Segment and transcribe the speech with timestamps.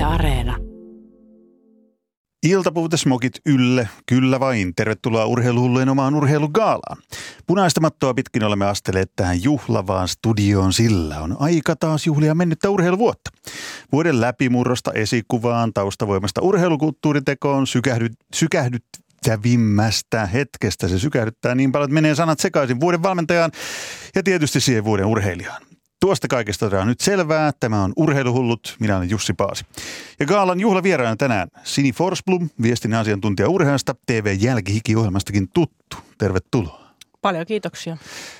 [0.00, 0.56] Yle Areena.
[2.42, 4.74] Iltapuutesmokit ylle, kyllä vain.
[4.74, 7.02] Tervetuloa urheiluhullujen omaan urheilugaalaan.
[7.46, 13.30] Punaista mattoa pitkin olemme astelleet tähän juhlavaan studioon, sillä on aika taas juhlia mennyttä urheiluvuotta.
[13.92, 20.88] Vuoden läpimurrosta esikuvaan, taustavoimasta urheilukulttuuritekoon, sykähdyt, sykähdyttävimmästä hetkestä.
[20.88, 23.50] Se sykähdyttää niin paljon, että menee sanat sekaisin vuoden valmentajaan
[24.14, 25.69] ja tietysti siihen vuoden urheilijaan.
[26.10, 27.52] Tuosta kaikesta on nyt selvää.
[27.60, 28.76] Tämä on Urheiluhullut.
[28.80, 29.64] Minä olen Jussi Paasi.
[30.20, 35.96] Ja Gaalan juhlavieraana tänään Sini Forsblom, viestinnän asiantuntija urheilusta, TV-jälkihiki-ohjelmastakin tuttu.
[36.18, 36.90] Tervetuloa.
[37.22, 37.96] Paljon kiitoksia.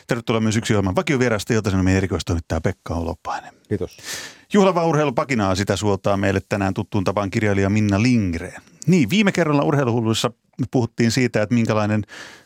[0.07, 3.53] Tervetuloa myös yksi ohjelman vakiovierasta, jota meidän erikoistoimittaja Pekka Holopainen.
[3.69, 3.97] Kiitos.
[4.53, 8.63] Juhlava urheilupakinaa sitä suoltaa meille tänään tuttuun tapaan kirjailija Minna Lingreen.
[8.87, 10.31] Niin, viime kerralla urheiluhulluissa
[10.71, 12.03] puhuttiin siitä, että minkälainen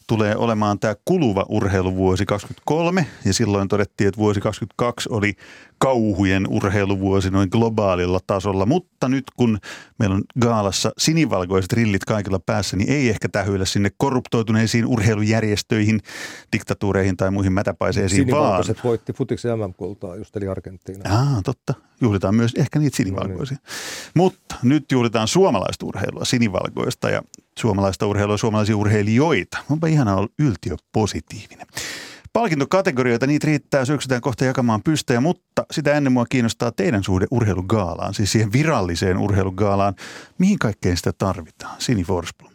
[0.06, 5.32] tulee olemaan tämä kuluva urheiluvuosi 23 ja silloin todettiin, että vuosi 22 oli
[5.78, 9.58] kauhujen urheiluvuosi noin globaalilla tasolla, mutta nyt kun
[9.98, 16.00] meillä on gaalassa sinivalkoiset rillit kaikilla päässä, niin ei ehkä tähyillä sinne korruptoituneisiin urheilujärjestöihin,
[16.52, 18.84] diktatuureihin tai muihin mätäpaiseisiin, Sinivalkoiset vaan...
[18.84, 21.19] voitti futiksen MM-kultaa just eli Argentiina.
[21.19, 21.74] Ah, totta.
[22.00, 23.56] Juhlitaan myös ehkä niitä sinivalkoisia.
[23.56, 24.12] No niin.
[24.14, 27.22] Mutta nyt juhlitaan suomalaista urheilua, sinivalkoista ja
[27.58, 29.58] suomalaista urheilua, suomalaisia urheilijoita.
[29.70, 31.66] Onpa ihana olla yltiö positiivinen.
[32.33, 38.14] Palkintokategorioita, niitä riittää, syöksytään kohta jakamaan pystejä, mutta sitä ennen mua kiinnostaa teidän suhde urheilugaalaan,
[38.14, 39.94] siis siihen viralliseen urheilugaalaan.
[40.38, 41.77] Mihin kaikkeen sitä tarvitaan?
[41.78, 42.52] Sini Forsblom.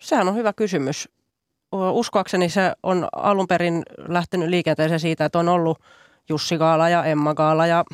[0.00, 1.08] Sehän on hyvä kysymys.
[1.72, 5.78] Uskoakseni se on alun perin lähtenyt liikenteeseen siitä, että on ollut
[6.28, 7.84] Jussi Gaala ja Emma Gaala ja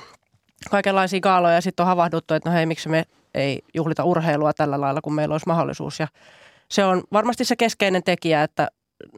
[0.70, 3.04] kaikenlaisia gaaloja ja sitten on havahduttu, että no hei, miksi me
[3.38, 6.00] ei juhlita urheilua tällä lailla, kun meillä olisi mahdollisuus.
[6.00, 6.08] Ja
[6.70, 8.68] se on varmasti se keskeinen tekijä, että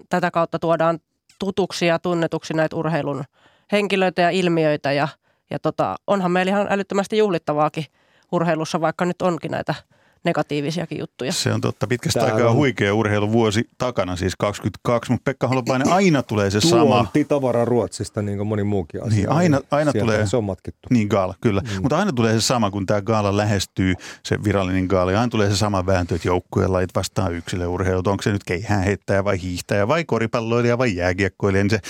[0.09, 0.99] tätä kautta tuodaan
[1.39, 3.25] tutuksi ja tunnetuksi näitä urheilun
[3.73, 5.09] henkilöitä ja ilmiöitä ja,
[5.51, 7.85] ja tota, onhan meillä ihan älyttömästi juhlittavaakin
[8.33, 9.75] urheilussa, vaikka nyt onkin näitä–
[10.25, 11.33] negatiivisiakin juttuja.
[11.33, 11.87] Se on totta.
[11.87, 12.57] Pitkästä Tää aikaa on...
[12.57, 16.95] huikea urheiluvuosi takana, siis 22, mutta Pekka Holopainen aina tulee se sama.
[16.95, 19.17] Tuonti tavara Ruotsista, niin kuin moni muukin asia.
[19.17, 20.27] Niin, aina, aina tulee.
[20.27, 20.89] Se on matkittu.
[20.91, 21.61] Niin, gaala, kyllä.
[21.61, 21.83] Mm.
[21.83, 25.57] Mutta aina tulee se sama, kun tämä gaala lähestyy, se virallinen gaala, aina tulee se
[25.57, 28.07] sama vääntö, että joukkueen lait vastaan yksilöurheilut.
[28.07, 31.81] Onko se nyt keihään heittäjä vai hiihtäjä vai koripalloilija vai jääkiekkoilija, niin se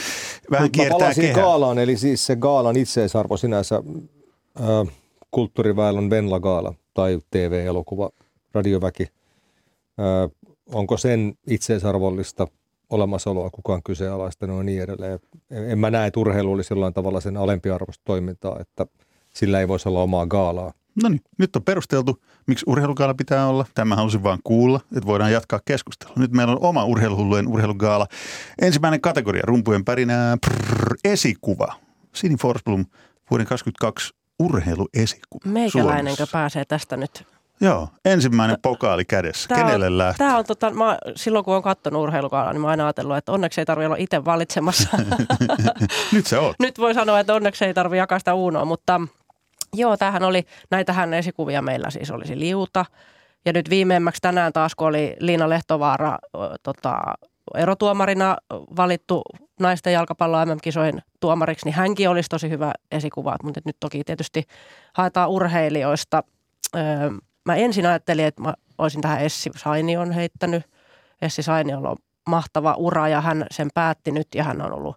[0.51, 1.35] vähän Mut kiertää kehää.
[1.35, 3.83] gaalaan, eli siis se gaalan itseisarvo sinänsä,
[4.61, 4.95] äh,
[5.31, 8.11] kulttuuriväylän Venla Gaala tai TV-elokuva
[8.55, 9.07] radioväki,
[9.99, 10.29] ö,
[10.73, 12.47] onko sen itseisarvollista
[12.91, 15.19] olemassaoloa kukaan kyseenalaistanut ja niin edelleen.
[15.51, 18.87] En mä näe, että urheilu olisi jollain tavalla sen alempiarvoista toimintaa, että
[19.35, 20.73] sillä ei voisi olla omaa gaalaa.
[21.03, 23.67] No niin, nyt on perusteltu, miksi urheilugaala pitää olla.
[23.75, 26.15] Tämä halusin vaan kuulla, että voidaan jatkaa keskustelua.
[26.19, 28.07] Nyt meillä on oma urheiluhullujen urheilugaala.
[28.63, 31.75] Ensimmäinen kategoria, rumpujen pärinää, prrr, esikuva.
[32.15, 32.87] Sini Forsblom,
[33.31, 35.51] vuoden 2022 urheiluesikuva.
[35.53, 37.25] Meikäläinenkö pääsee tästä nyt
[37.61, 39.49] Joo, ensimmäinen pokaali kädessä.
[39.49, 40.27] Tää Kenelle on, lähtee?
[40.27, 43.61] Tämä on tota, mä, silloin kun olen katsonut urheilukaalaa, niin mä aina ajatellut, että onneksi
[43.61, 44.89] ei tarvitse olla itse valitsemassa.
[46.13, 46.55] Nyt se on.
[46.61, 49.01] Nyt voi sanoa, että onneksi ei tarvitse jakaa sitä uunoa, mutta
[49.75, 52.85] joo, tämähän oli, näitähän esikuvia meillä siis olisi liuta.
[53.45, 56.19] Ja nyt viimeimmäksi tänään taas, kun oli Liina Lehtovaara
[56.63, 57.01] tota,
[57.55, 58.37] erotuomarina
[58.77, 59.23] valittu
[59.61, 63.37] naisten jalkapallo MM-kisoihin tuomariksi, niin hänkin olisi tosi hyvä esikuva.
[63.43, 64.45] Mutta nyt toki tietysti
[64.95, 66.23] haetaan urheilijoista–
[67.47, 70.63] mä ensin ajattelin, että mä olisin tähän Essi Sainion heittänyt.
[71.23, 71.97] Essi Sainiolla on
[72.29, 74.97] mahtava ura ja hän sen päätti nyt ja hän on ollut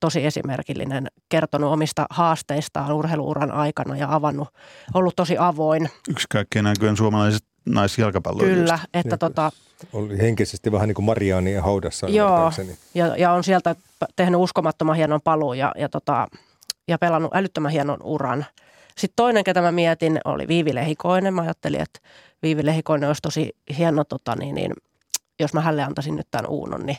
[0.00, 4.48] tosi esimerkillinen, kertonut omista haasteistaan urheiluuran aikana ja avannut,
[4.94, 5.90] ollut tosi avoin.
[6.08, 8.74] Yksi kaikkein näköinen suomalaiset naisjalkapalloilijoista.
[8.74, 9.52] Kyllä, että ja, tota...
[9.92, 12.08] Oli henkisesti vähän niin kuin Mariaanien haudassa.
[12.08, 12.52] Joo,
[12.94, 13.74] ja, ja, on sieltä
[14.16, 16.26] tehnyt uskomattoman hienon paluun ja, ja, tota,
[16.88, 18.46] ja pelannut älyttömän hienon uran–
[18.98, 21.34] sitten toinen, ketä mä mietin, oli Viivi Lehikoinen.
[21.34, 22.00] Mä ajattelin, että
[22.42, 24.72] Viivi Lehikoinen olisi tosi hieno, tota, niin, niin,
[25.40, 26.98] jos mä hänelle antaisin nyt tämän uunon, niin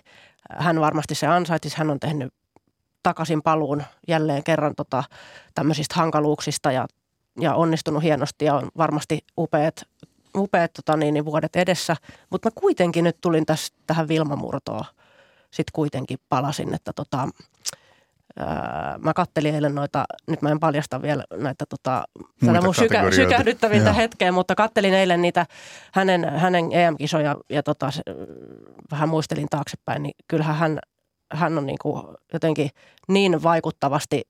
[0.49, 1.77] hän varmasti se ansaitsisi.
[1.77, 2.33] Hän on tehnyt
[3.03, 5.03] takaisin paluun jälleen kerran tota,
[5.55, 6.87] tämmöisistä hankaluuksista ja,
[7.39, 9.81] ja onnistunut hienosti ja on varmasti upeat,
[10.37, 11.95] upeat tota, niin, niin vuodet edessä.
[12.29, 14.85] Mutta mä kuitenkin nyt tulin täs, tähän Vilmamurtoon.
[15.51, 17.27] Sitten kuitenkin palasin, että tota,
[18.99, 22.03] mä kattelin eilen noita, nyt mä en paljasta vielä näitä tota,
[22.45, 25.45] tätä mun sykä, sykähdyttävintä hetkeä, mutta kattelin eilen niitä
[25.93, 27.89] hänen, hänen EM-kisoja ja tota,
[28.91, 30.79] vähän muistelin taaksepäin, niin kyllähän hän,
[31.33, 32.03] hän on niin kuin
[32.33, 32.69] jotenkin
[33.07, 34.21] niin vaikuttavasti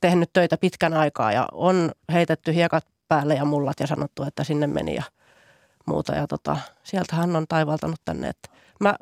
[0.00, 4.66] tehnyt töitä pitkän aikaa ja on heitetty hiekat päälle ja mullat ja sanottu, että sinne
[4.66, 5.02] meni ja
[5.86, 6.14] muuta.
[6.14, 8.28] Ja tota, sieltä hän on taivaltanut tänne.
[8.28, 8.48] Että
[8.80, 8.94] mä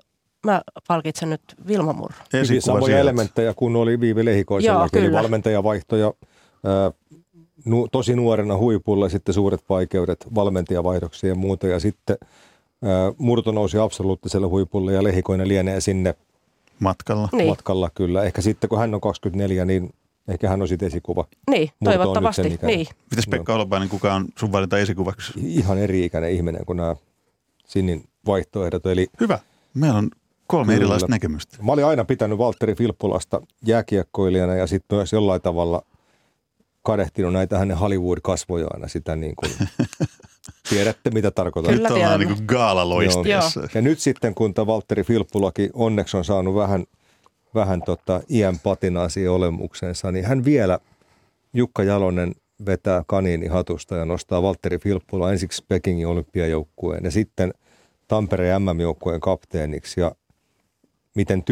[0.47, 2.17] mä palkitsen nyt Vilma Murro.
[2.33, 3.01] Hyvin samoja sieltä.
[3.01, 6.13] elementtejä kuin oli Viivi Lehikoisella, eli valmentajavaihtoja,
[7.65, 11.67] nu, tosi nuorena huipulla, sitten suuret vaikeudet, valmentajavaihdoksia ja muuta.
[11.67, 12.17] Ja sitten
[12.85, 16.15] ää, murto nousi absoluuttiselle huipulle ja Lehikoinen lienee sinne
[16.79, 17.29] Matkalla.
[17.33, 17.49] Niin.
[17.49, 18.23] matkalla kyllä.
[18.23, 19.95] Ehkä sitten kun hän on 24, niin
[20.29, 21.25] ehkä hän on sitten esikuva.
[21.51, 22.43] Niin, Murto toivottavasti.
[22.43, 22.77] sen ikäinen.
[22.77, 22.87] Niin.
[23.11, 25.33] Mitäs Pekka Holopainen, kuka on sun valinta esikuvaksi?
[25.37, 26.97] Ihan eri-ikäinen ihminen kuin nämä
[27.67, 28.87] Sinin vaihtoehdot.
[28.87, 29.39] Eli Hyvä.
[29.75, 30.11] Meillä on
[30.47, 30.77] kolme Kyllä.
[30.77, 31.57] erilaista näkemystä.
[31.63, 35.83] Mä olin aina pitänyt Valtteri Filppulasta jääkiekkoilijana ja sitten myös jollain tavalla
[36.83, 39.53] kadehtinut näitä hänen Hollywood-kasvojaan sitä niin kuin,
[40.71, 41.75] tiedätte mitä tarkoitan.
[41.75, 43.69] Kyllä Nyt ollaan niin kuin gaalaloistiassa.
[43.75, 46.85] Ja nyt sitten kun tämä Valtteri Filppulakin onneksi on saanut vähän,
[47.55, 50.79] vähän tota iän patinaa siihen olemukseensa, niin hän vielä,
[51.53, 52.35] Jukka Jalonen
[52.67, 57.55] vetää kaniini hatusta ja nostaa Valtteri Filppula ensiksi Pekingin olympiajoukkueen ja sitten
[58.09, 60.13] Tampereen MM-joukkueen kapteeniksi ja
[61.17, 61.45] miten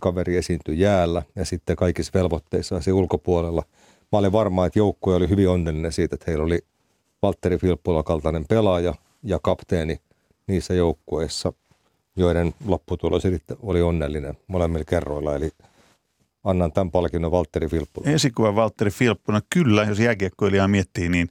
[0.00, 3.62] kaveri esiintyi jäällä ja sitten kaikissa velvoitteissa siinä ulkopuolella.
[4.12, 6.58] Mä olin varma, että joukkue oli hyvin onnellinen siitä, että heillä oli
[7.22, 10.00] Valtteri Filppula kaltainen pelaaja ja kapteeni
[10.46, 11.52] niissä joukkueissa,
[12.16, 13.22] joiden lopputulos
[13.62, 15.34] oli onnellinen molemmilla kerroilla.
[15.34, 15.50] Eli
[16.44, 18.10] annan tämän palkinnon Valtteri Filppula.
[18.10, 21.28] Esikuva Valtteri Filppuna, kyllä, jos jääkiekkoilijaa miettii, niin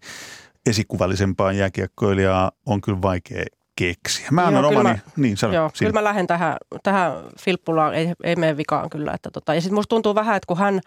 [0.65, 3.45] esikuvallisempaa jääkiekkoilijaa on kyllä vaikea
[3.77, 4.27] keksiä.
[4.31, 8.13] Mä annan Joo, omani, mä- niin sano, Joo, kyllä mä lähden tähän, tähän Filppulaan, ei,
[8.24, 9.12] ei mene vikaan kyllä.
[9.13, 10.79] Että tota, ja sitten musta tuntuu vähän, että kun hän,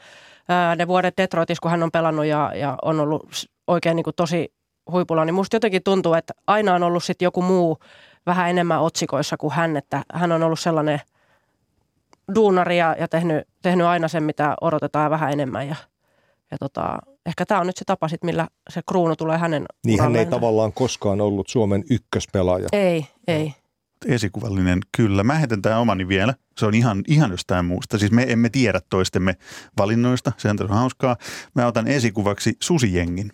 [0.48, 3.28] ää, ne vuodet Detroitissa, kun hän on pelannut ja, ja on ollut
[3.66, 4.52] oikein niin kuin tosi
[4.92, 7.78] huipulla, niin musta jotenkin tuntuu, että aina on ollut sitten joku muu
[8.26, 11.00] vähän enemmän otsikoissa kuin hän, että hän on ollut sellainen
[12.34, 15.68] duunari ja, ja tehnyt, tehnyt aina sen, mitä odotetaan vähän enemmän.
[15.68, 15.76] Ja,
[16.50, 20.00] ja tota, ehkä tämä on nyt se tapa sit, millä se kruunu tulee hänen Niin
[20.00, 22.68] hän ei tavallaan koskaan ollut Suomen ykköspelaaja.
[22.72, 23.54] Ei, ei.
[24.06, 25.24] esikuvallinen, kyllä.
[25.24, 26.34] Mä heitän tämän omani vielä.
[26.56, 27.98] Se on ihan, ihan jostain muusta.
[27.98, 29.36] Siis me emme tiedä toistemme
[29.78, 30.32] valinnoista.
[30.36, 31.16] Se on hauskaa.
[31.54, 33.32] Mä otan esikuvaksi susijengin.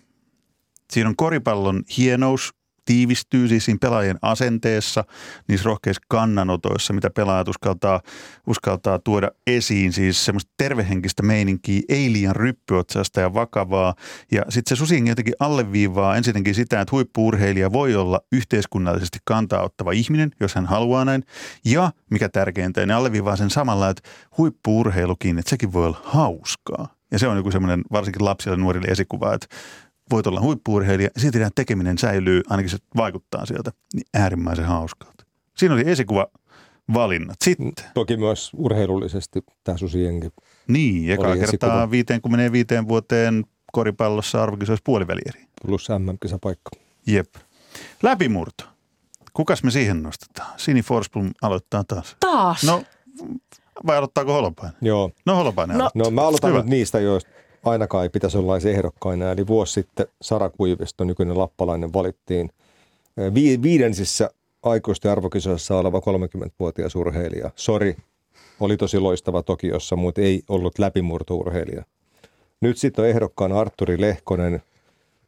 [0.91, 2.53] Siinä on koripallon hienous,
[2.87, 5.03] tiivistyy siis siinä pelaajien asenteessa,
[5.47, 8.01] niissä rohkeissa kannanotoissa, mitä pelaajat uskaltaa,
[8.47, 9.93] uskaltaa tuoda esiin.
[9.93, 13.93] Siis semmoista tervehenkistä meininkiä, ei liian ryppyotsasta ja vakavaa.
[14.31, 19.91] Ja sitten se susijengi jotenkin alleviivaa ensinnäkin sitä, että huippuurheilija voi olla yhteiskunnallisesti kantaa ottava
[19.91, 21.23] ihminen, jos hän haluaa näin.
[21.65, 26.97] Ja mikä tärkeintä, ne alleviivaa sen samalla, että huippuurheilukin, että sekin voi olla hauskaa.
[27.11, 29.47] Ja se on joku semmoinen varsinkin lapsille ja nuorille esikuva, että
[30.11, 35.25] voit olla huippuurheilija ja silti tämä tekeminen säilyy, ainakin se vaikuttaa sieltä, niin äärimmäisen hauskalta.
[35.57, 36.27] Siinä oli esikuva
[36.93, 37.37] valinnat.
[37.43, 40.29] Sitten, Toki myös urheilullisesti tämä Susijengi.
[40.67, 41.91] niin, eka kertaa esikuva.
[41.91, 45.45] 55 vuoteen koripallossa arvokisoissa puolivälieri.
[45.65, 46.69] plus MM-kisapaikka.
[47.07, 47.35] Jep.
[48.03, 48.63] Läpimurto.
[49.33, 50.53] Kukas me siihen nostetaan?
[50.59, 52.15] Sini Forsblom aloittaa taas.
[52.19, 52.63] Taas.
[52.63, 52.83] No,
[53.85, 54.77] vai aloittaako Holopainen?
[54.81, 55.11] Joo.
[55.25, 56.03] No Holopainen No, aloittaa.
[56.03, 56.59] No mä aloitan Hyvä.
[56.59, 57.31] nyt niistä, joista
[57.69, 59.31] ainakaan ei pitäisi olla ehdokkaina.
[59.31, 62.49] Eli vuosi sitten Sara Kuivisto, nykyinen lappalainen, valittiin
[63.33, 64.29] vi- viidensissä
[64.63, 67.51] aikuisten arvokisoissa oleva 30-vuotias urheilija.
[67.55, 67.95] Sori,
[68.59, 71.83] oli tosi loistava Tokiossa, mutta ei ollut läpimurtourheilija.
[72.61, 74.63] Nyt sitten on ehdokkaana Arturi Lehkonen,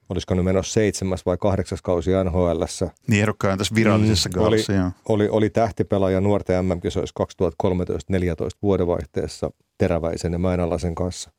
[0.10, 2.90] olisiko nyt menossa seitsemäs vai kahdeksas kausi NHLssä.
[3.08, 4.90] Niin ehdokkaan tässä virallisessa Mm, gaalassa, joo.
[5.10, 11.32] oli, oli tähtipelaaja nuorten MM-kisoissa 2013-2014 vuodenvaihteessa Teräväisen ja Mäenalaisen kanssa.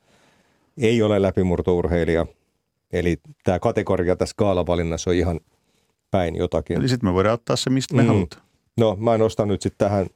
[0.81, 2.27] Ei ole läpimurtourheilija,
[2.93, 5.41] eli tämä kategoria tässä gaalavalinnassa on ihan
[6.11, 6.77] päin jotakin.
[6.79, 8.09] Eli sitten me voidaan ottaa se, mistä me Mm.
[8.09, 8.43] halutaan.
[8.77, 10.07] No mä nostan nyt sitten tähän,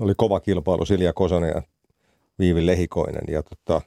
[0.00, 1.62] oli kova kilpailu Silja Kosonen ja
[2.38, 3.22] Viivi Lehikoinen.
[3.28, 3.80] Ja tota,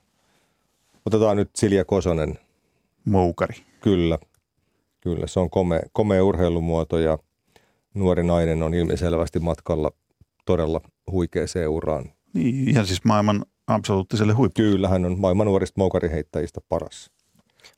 [1.05, 2.39] otetaan nyt Silja Kosonen,
[3.05, 3.55] Moukari.
[3.81, 4.19] kyllä,
[5.01, 7.17] kyllä se on komea, komea urheilumuoto ja
[7.93, 9.91] nuori nainen on ilmiselvästi matkalla
[10.45, 12.05] todella huikeeseen uraan.
[12.33, 14.53] Niin, ihan siis maailman absoluuttiselle huippu.
[14.55, 17.11] Kyllä hän on maailman nuorista moukariheittäjistä paras.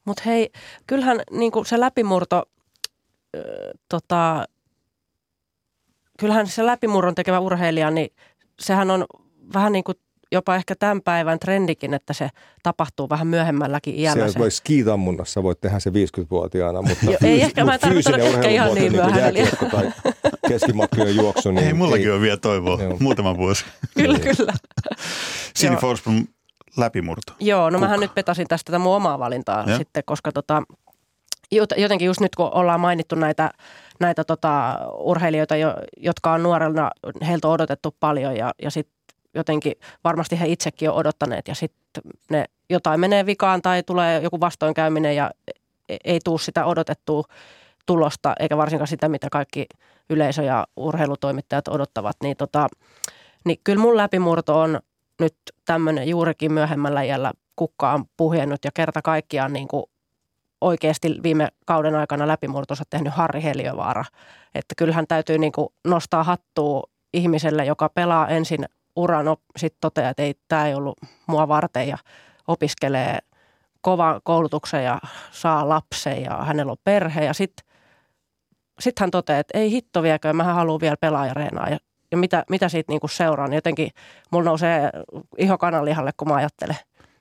[0.06, 0.50] Mutta hei,
[0.88, 2.44] kyllähän niin se läpimurto,
[3.36, 4.46] ö, tota,
[6.20, 8.10] kyllähän se läpimurron tekevä urheilija, niin
[8.60, 9.06] sehän on
[9.54, 9.98] vähän niin kuin
[10.34, 12.30] jopa ehkä tämän päivän trendikin, että se
[12.63, 14.32] tapahtuu vähän myöhemmälläkin iällä.
[14.32, 14.40] Se.
[14.40, 18.56] voi skiitammunnassa, voit tehdä se 50-vuotiaana, mutta, Joo, ei ehkä, mä mutta fyysinen tarkoittanut ehkä
[18.56, 19.92] ihan urheilumuoto, niin eli- jääkiekko tai
[20.48, 21.52] keskimatkojen juoksu.
[21.52, 22.84] Niin Hei, mullakin on vielä toivoa.
[22.84, 22.98] Joo.
[23.00, 23.66] Muutama vuosi.
[23.98, 24.54] Kyllä, kyllä.
[25.56, 25.82] Sini Joo.
[25.82, 26.28] Forsblom
[26.78, 27.34] läpimurto.
[27.40, 28.06] Joo, no mähän Kuka?
[28.06, 29.78] nyt petasin tästä tätä mun omaa valintaa Joo.
[29.78, 30.63] sitten, koska tota,
[31.56, 33.52] jot- jotenkin just nyt kun ollaan mainittu näitä,
[34.00, 36.92] näitä tota, urheilijoita, jo, jotka on nuorena,
[37.28, 38.93] heiltä on odotettu paljon ja, ja sitten
[39.34, 39.74] jotenkin
[40.04, 45.16] varmasti he itsekin on odottaneet ja sitten ne jotain menee vikaan tai tulee joku vastoinkäyminen
[45.16, 45.32] ja
[45.90, 47.24] e- ei tuu sitä odotettua
[47.86, 49.66] tulosta, eikä varsinkaan sitä, mitä kaikki
[50.10, 52.68] yleisö ja urheilutoimittajat odottavat, niin, tota,
[53.46, 54.80] niin kyllä mun läpimurto on
[55.20, 55.36] nyt
[55.66, 59.84] tämmöinen juurikin myöhemmällä iällä kukka on puhjennut ja kerta kaikkiaan niin kuin
[60.62, 64.06] oikeasti viime kauden aikana läpimurtonsa tehnyt Harri Heliövaara.
[64.56, 69.26] Että kyllähän täytyy niin kuin nostaa hattua ihmiselle, joka pelaa ensin uran,
[69.58, 70.98] sitten toteaa, että ei, tämä ei ollut
[71.28, 71.98] mua varten ja
[72.48, 73.20] opiskelee
[73.82, 75.00] kovan koulutuksen ja
[75.32, 77.66] saa lapsen ja hänellä on perhe ja sitten
[78.80, 81.78] sit hän toteaa, että ei hitto viekö, mä haluan vielä pelaajareenaa ja,
[82.12, 83.90] ja mitä, mitä siitä niinku seuraa, niin jotenkin
[84.32, 84.90] mulla nousee
[85.38, 86.76] iho kananlihalle, kun mä ajattelen.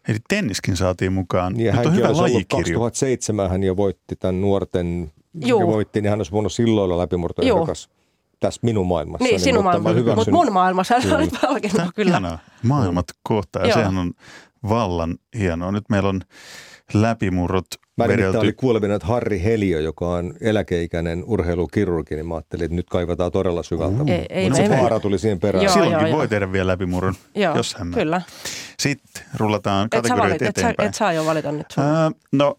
[0.09, 1.55] Eli tenniskin saatiin mukaan.
[1.55, 2.81] Niin, Nyt on hyvä lajikirjo.
[2.81, 5.13] 2007 hän jo voitti tämän nuorten,
[5.45, 5.61] Juu.
[5.61, 7.89] ja voitti, niin hän olisi voinut silloin olla läpimurtoehdokas
[8.43, 9.25] tässä minun maailmassa.
[9.25, 12.11] Niin, sinun maailmassa, mutta mun maailmassa hän oli palkinnut kyllä.
[12.11, 12.39] Hienoa.
[12.63, 14.13] Maailmat kohtaa ja sehän on
[14.69, 15.73] vallan hienoa.
[15.73, 16.21] Nyt meillä on
[16.95, 18.39] läpimurrot Mä vedelty.
[18.39, 23.33] oli kuulevina, että Harri Heliö, joka on eläkeikäinen urheilukirurgi, niin mä ajattelin, että nyt kaivataan
[23.33, 24.03] todella syvältä.
[24.03, 24.09] Mm.
[24.09, 25.65] Ei, ei, Mutta se vaara tuli siihen perään.
[25.65, 26.29] Joo, Silloinkin joo, voi joo.
[26.29, 28.23] tehdä vielä läpimurron, joo, jos hän kyllä.
[28.79, 30.73] Sitten rullataan kategoriat et eteenpäin.
[30.73, 31.67] Et, sä, et saa jo valita nyt.
[31.79, 32.55] Äh, no,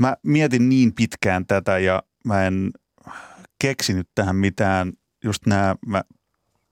[0.00, 2.70] mä mietin niin pitkään tätä ja mä en
[3.60, 4.92] keksinyt tähän mitään.
[5.24, 6.02] Just nämä, mä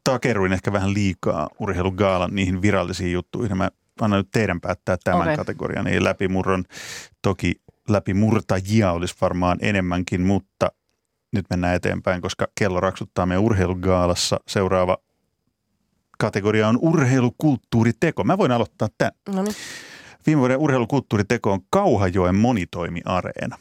[0.04, 3.56] takeruin ehkä vähän liikaa urheilugaalan niihin virallisiin juttuihin.
[3.56, 5.36] Mä annan nyt teidän päättää tämän okay.
[5.36, 6.64] kategorian, eli läpimurron.
[7.22, 7.54] Toki
[7.88, 10.72] läpimurtajia olisi varmaan enemmänkin, mutta
[11.32, 14.40] nyt mennään eteenpäin, koska kello raksuttaa meidän urheilugaalassa.
[14.48, 14.98] Seuraava
[16.18, 18.24] kategoria on urheilukulttuuriteko.
[18.24, 19.12] Mä voin aloittaa tämän.
[19.28, 19.54] No niin.
[20.26, 23.58] Viime vuoden urheilukulttuuriteko on Kauhajoen monitoimiareena.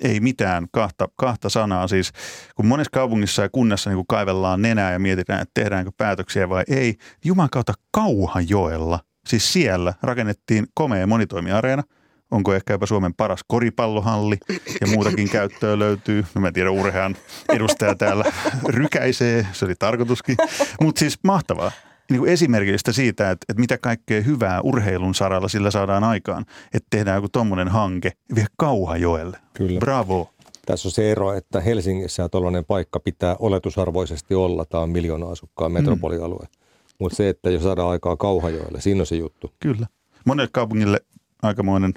[0.00, 1.88] Ei mitään kahta, kahta sanaa.
[1.88, 2.12] Siis
[2.56, 6.94] kun monessa kaupungissa ja kunnassa niin kaivellaan nenää ja mietitään, että tehdäänkö päätöksiä vai ei,
[7.24, 11.82] Juman kautta Kauhajoella– Siis siellä rakennettiin komea monitoimiareena.
[12.30, 14.36] Onko ehkä jopa Suomen paras koripallohalli
[14.80, 16.24] ja muutakin käyttöä löytyy.
[16.34, 17.16] No mä en tiedä, urhean
[17.52, 18.24] edustaja täällä
[18.68, 20.36] rykäisee, se oli tarkoituskin.
[20.80, 21.72] Mutta siis mahtavaa.
[22.10, 26.44] Niin kuin esimerkillistä siitä, että, että mitä kaikkea hyvää urheilun saralla sillä saadaan aikaan.
[26.74, 29.38] Että tehdään joku tommonen hanke vielä Kauhajoelle.
[29.54, 29.80] Kyllä.
[29.80, 30.30] Bravo.
[30.66, 34.64] Tässä on se ero, että Helsingissä tuollainen paikka pitää oletusarvoisesti olla.
[34.64, 36.42] Tämä on miljoona asukkaan metropolialue.
[36.42, 36.64] Mm.
[36.98, 39.52] Mutta se, että jos saadaan aikaa Kauhajoelle, siinä on se juttu.
[39.60, 39.86] Kyllä.
[40.24, 41.00] Monelle kaupungille
[41.42, 41.94] aikamoinen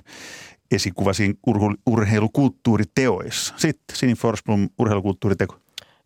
[0.71, 1.33] esikuva siinä
[1.85, 3.53] urheilukulttuuriteoissa.
[3.57, 5.55] Sitten Sini Forsblom urheilukulttuuriteko.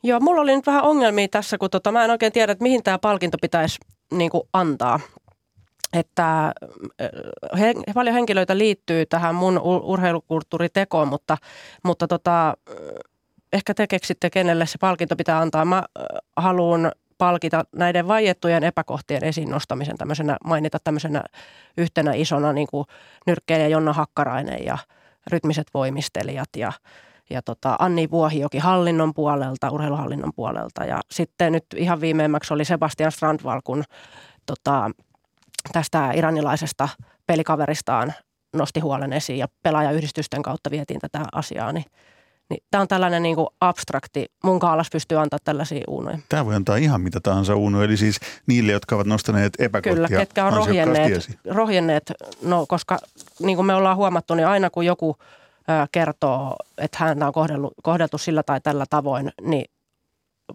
[0.04, 2.84] Joo, mulla oli nyt vähän ongelmia tässä, kun tota, mä en oikein tiedä, että mihin
[2.84, 3.80] tämä palkinto pitäisi
[4.12, 5.00] niin kuin, antaa.
[5.94, 11.38] Että äh, he, paljon henkilöitä liittyy tähän mun urheilukulttuuritekoon, mutta,
[11.84, 12.76] mutta tota, äh,
[13.54, 15.66] ehkä te keksitte, kenelle se palkinto pitää antaa.
[15.66, 16.06] Mä äh,
[16.38, 21.24] haluan palkita näiden vaiettujen epäkohtien esiin nostamisen tämmöisenä, mainita tämmöisenä
[21.78, 22.86] yhtenä isona niin kuin
[23.28, 24.78] nyrkkeilijä Jonna Hakkarainen ja
[25.32, 26.72] rytmiset voimistelijat ja,
[27.32, 33.12] ja tota Anni Vuohijoki hallinnon puolelta, urheiluhallinnon puolelta ja sitten nyt ihan viimeimmäksi oli Sebastian
[33.12, 33.84] Strandval, kun
[34.46, 34.92] tota,
[35.72, 36.90] tästä iranilaisesta
[37.28, 38.14] pelikaveristaan
[38.56, 41.86] nosti huolen esiin ja pelaajayhdistysten kautta vietiin tätä asiaa, niin
[42.52, 44.26] niin tämä on tällainen niin kuin abstrakti.
[44.44, 46.20] Mun kaalas pystyy antaa tällaisia uunoja.
[46.30, 49.94] Tämä voi antaa ihan mitä tahansa uunoja, eli siis niille, jotka ovat nostaneet epäkohtia.
[49.94, 53.00] Kyllä, ketkä on rohjenneet, rohjenneet, no koska
[53.40, 55.18] niin kuin me ollaan huomattu, niin aina kun joku
[55.92, 59.66] kertoo, että häntä on kohdeltu, kohdeltu sillä tai tällä tavoin, niin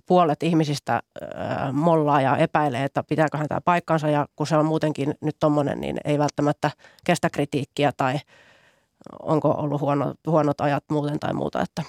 [0.07, 1.03] puolet ihmisistä
[1.73, 5.97] mollaa ja epäilee, että pitääkö tämä paikkansa ja kun se on muutenkin nyt tommonen, niin
[6.05, 6.71] ei välttämättä
[7.05, 8.19] kestä kritiikkiä tai–
[9.23, 11.61] onko ollut huono, huonot ajat muuten tai muuta.
[11.61, 11.83] Että.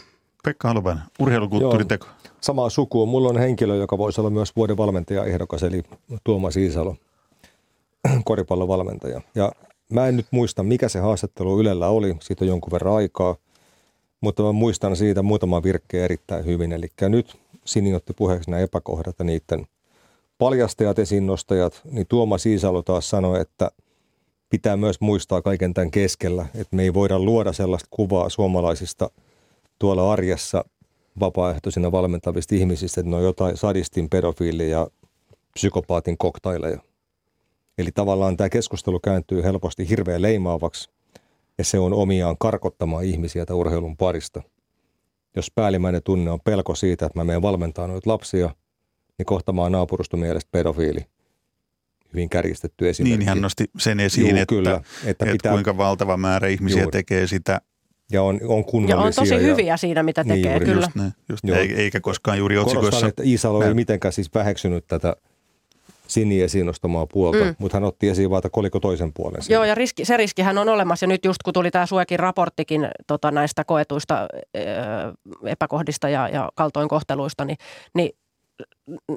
[0.43, 2.05] Pekka Halovainen, urheilukulttuuriteko.
[2.05, 3.05] Joo, samaa sukua.
[3.05, 5.83] Mulla on henkilö, joka voisi olla myös vuoden valmentaja ehdokas, eli
[6.23, 6.95] Tuomas Iisalo,
[8.23, 9.21] koripallovalmentaja.
[9.35, 9.51] Ja
[9.93, 13.35] mä en nyt muista, mikä se haastattelu Ylellä oli, siitä on jonkun verran aikaa,
[14.21, 16.71] mutta mä muistan siitä muutama virkkeen erittäin hyvin.
[16.71, 19.67] Eli nyt Sini otti puheeksi nämä epäkohdat ja niiden
[20.37, 23.71] paljastajat, esiin nostajat, niin Tuomas Iisalo taas sanoi, että–
[24.49, 29.09] pitää myös muistaa kaiken tämän keskellä, että me ei voida luoda sellaista kuvaa suomalaisista
[29.79, 30.65] tuolla arjessa
[31.19, 34.87] vapaaehtoisina valmentavista ihmisistä, että ne on jotain sadistin, pedofiili ja
[35.53, 36.79] psykopaatin koktaileja.
[37.77, 40.89] Eli tavallaan tämä keskustelu kääntyy helposti hirveän leimaavaksi
[41.57, 44.41] ja se on omiaan karkottamaan ihmisiä tämän urheilun parista.
[45.35, 48.49] Jos päällimmäinen tunne on pelko siitä, että mä menen valmentaa noita lapsia,
[49.17, 51.05] niin kohta mä oon naapurustomielestä pedofiili–
[52.13, 53.17] hyvin kärjistetty esimerkki.
[53.17, 56.81] Niin, hän nosti sen esiin, Juu, että, kyllä, että, että pitää, että valtava määrä ihmisiä
[56.81, 56.91] juuri.
[56.91, 57.61] tekee sitä.
[58.11, 58.95] Ja on, on kunnollisia.
[58.95, 60.85] Ja on tosi hyviä ja, siinä, mitä niin, tekee, juuri, kyllä.
[60.85, 62.89] Just ne, just ne, eikä koskaan juuri otsikoissa.
[62.89, 65.15] Korostan, että Iisalo ei mitenkään siis väheksynyt tätä
[66.07, 67.55] Sini esiin nostamaa puolta, mm.
[67.59, 69.41] mutta hän otti esiin vaan koliko toisen puolen.
[69.41, 69.55] Siinä.
[69.55, 71.03] Joo, ja riski, se riskihän on olemassa.
[71.03, 74.27] Ja nyt just kun tuli tämä Suekin raporttikin tota, näistä koetuista
[75.45, 77.57] epäkohdista ja, ja kaltoinkohteluista, niin,
[77.93, 78.11] niin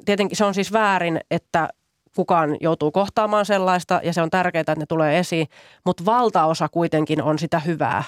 [0.05, 1.69] tietenkin se on siis väärin, että
[2.15, 5.47] kukaan joutuu kohtaamaan sellaista ja se on tärkeää, että ne tulee esiin,
[5.85, 8.03] mutta valtaosa kuitenkin on sitä hyvää.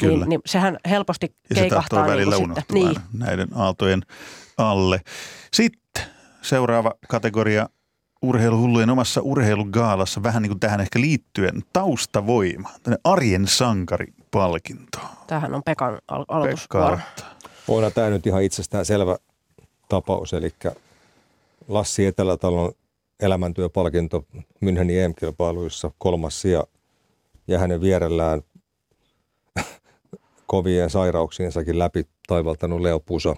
[0.00, 0.16] Kyllä.
[0.16, 4.02] Niin, niin sehän helposti Ja se keikahtaa tahtoo välillä niin unohtua Niin, näiden aaltojen
[4.58, 5.00] alle.
[5.52, 6.04] Sitten
[6.42, 7.68] seuraava kategoria
[8.22, 14.98] urheiluhullujen omassa urheilugaalassa, vähän niin kuin tähän ehkä liittyen, taustavoima, tämmöinen arjen sankaripalkinto.
[15.26, 16.98] tämähän on Pekan al- Pekka aloitusvuoro.
[17.68, 19.16] Onhan tämä nyt ihan itsestään selvä
[19.88, 20.52] tapaus, eli
[21.68, 22.72] Lassi Etelätalon
[23.20, 24.24] elämäntyöpalkinto
[24.64, 26.64] Münchenin EM-kilpailuissa kolmas sija
[27.48, 28.42] ja hänen vierellään
[30.46, 33.36] kovien sairauksiensakin läpi taivaltanut Leo Pusa,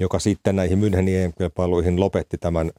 [0.00, 2.70] joka sitten näihin Münchenin EM-kilpailuihin lopetti tämän,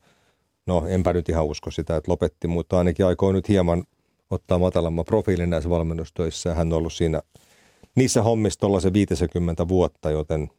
[0.70, 3.84] no enpä nyt ihan usko sitä, että lopetti, mutta ainakin aikoo nyt hieman
[4.30, 6.56] ottaa matalamman profiilin näissä valmennustöissä.
[6.56, 7.22] Hän on ollut siinä
[7.96, 10.50] niissä hommissa tuollaisen 50 vuotta, joten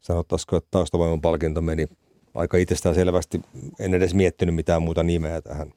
[0.00, 1.86] sanottaisiko, että taustavoiman palkinto meni
[2.34, 3.40] aika itsestään selvästi.
[3.80, 5.72] En edes miettinyt mitään muuta nimeä tähän.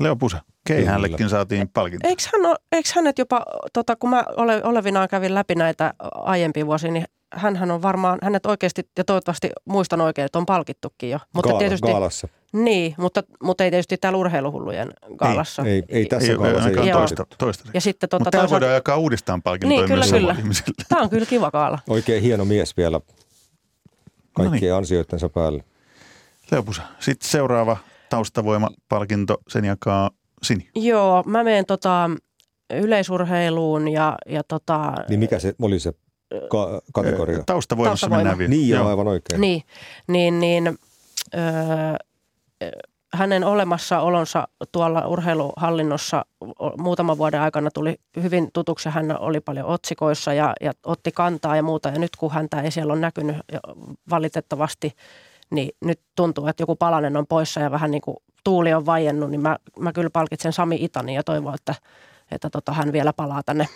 [0.00, 1.30] Leo Pusa, keihänlekin Kyllä.
[1.30, 2.08] saatiin palkinto.
[2.08, 3.42] Eikö, hän ole, eikö hänet jopa,
[3.72, 8.46] tota, kun mä ole, olevinaan kävin läpi näitä aiempia vuosia, niin hänhän on varmaan, hänet
[8.46, 11.18] oikeasti ja toivottavasti muistan oikein, että on palkittukin jo.
[11.34, 12.28] Mutta Gaala, tietysti, Gaalassa.
[12.52, 15.62] Niin, mutta, mutta ei tietysti täällä urheiluhullujen gaalassa.
[15.62, 16.68] Ei, ei tässä Ei, gaalassa.
[16.68, 16.98] Ei Joo.
[16.98, 17.76] toista, toistaiseksi.
[17.76, 20.36] Ja sitten tota, Mutta tämä toisaalta, voidaan jakaa uudestaan palkintoja Niin, kyllä, myös kyllä.
[20.38, 20.84] ihmisille.
[20.88, 21.78] tämä on kyllä kiva gaala.
[21.88, 23.00] Oikein hieno mies vielä
[24.32, 25.64] kaikkien ansioittensa päälle.
[26.50, 26.82] Leo Pusa.
[27.00, 27.76] Sitten seuraava
[28.08, 30.10] taustavoima-palkinto, sen jakaa
[30.42, 30.68] Sini.
[30.74, 32.10] Joo, mä menen tota,
[32.74, 35.92] yleisurheiluun ja, ja tota, Niin mikä se oli se
[36.48, 37.42] ka- kategoria?
[37.46, 38.16] Taustavoimassa Taustavoima.
[38.16, 38.50] mennään vielä.
[38.50, 39.40] Niin joo, aivan oikein.
[39.40, 39.62] Niin,
[40.06, 40.78] niin, niin
[41.34, 41.40] öö,
[43.14, 46.24] hänen olemassaolonsa tuolla urheiluhallinnossa
[46.78, 48.88] muutaman vuoden aikana tuli hyvin tutuksi.
[48.88, 51.88] Hän oli paljon otsikoissa ja, ja otti kantaa ja muuta.
[51.88, 53.36] Ja nyt kun häntä ei siellä ole näkynyt
[54.10, 54.96] valitettavasti,
[55.50, 59.30] niin nyt tuntuu, että joku palanen on poissa ja vähän niin kuin tuuli on vaiennut,
[59.30, 61.74] niin mä, mä kyllä palkitsen Sami Itanin ja toivon, että,
[62.30, 63.68] että tota, hän vielä palaa tänne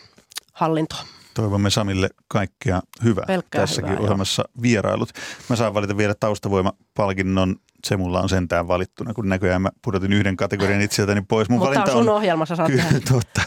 [0.52, 1.04] hallintoon.
[1.34, 3.24] Toivomme Samille kaikkea hyvää.
[3.26, 4.04] Pelkkää Tässäkin hyvää, joo.
[4.04, 5.08] ohjelmassa vierailut.
[5.50, 7.56] Mä saan valita vielä taustavoimapalkinnon.
[7.84, 11.48] Se mulla on sentään valittuna, kun näköjään mä pudotin yhden kategorian itseltäni pois.
[11.48, 13.00] Mun Mutta tämä on valinta sun ohjelmassa, saat Kyllä, tehdä.
[13.12, 13.42] totta.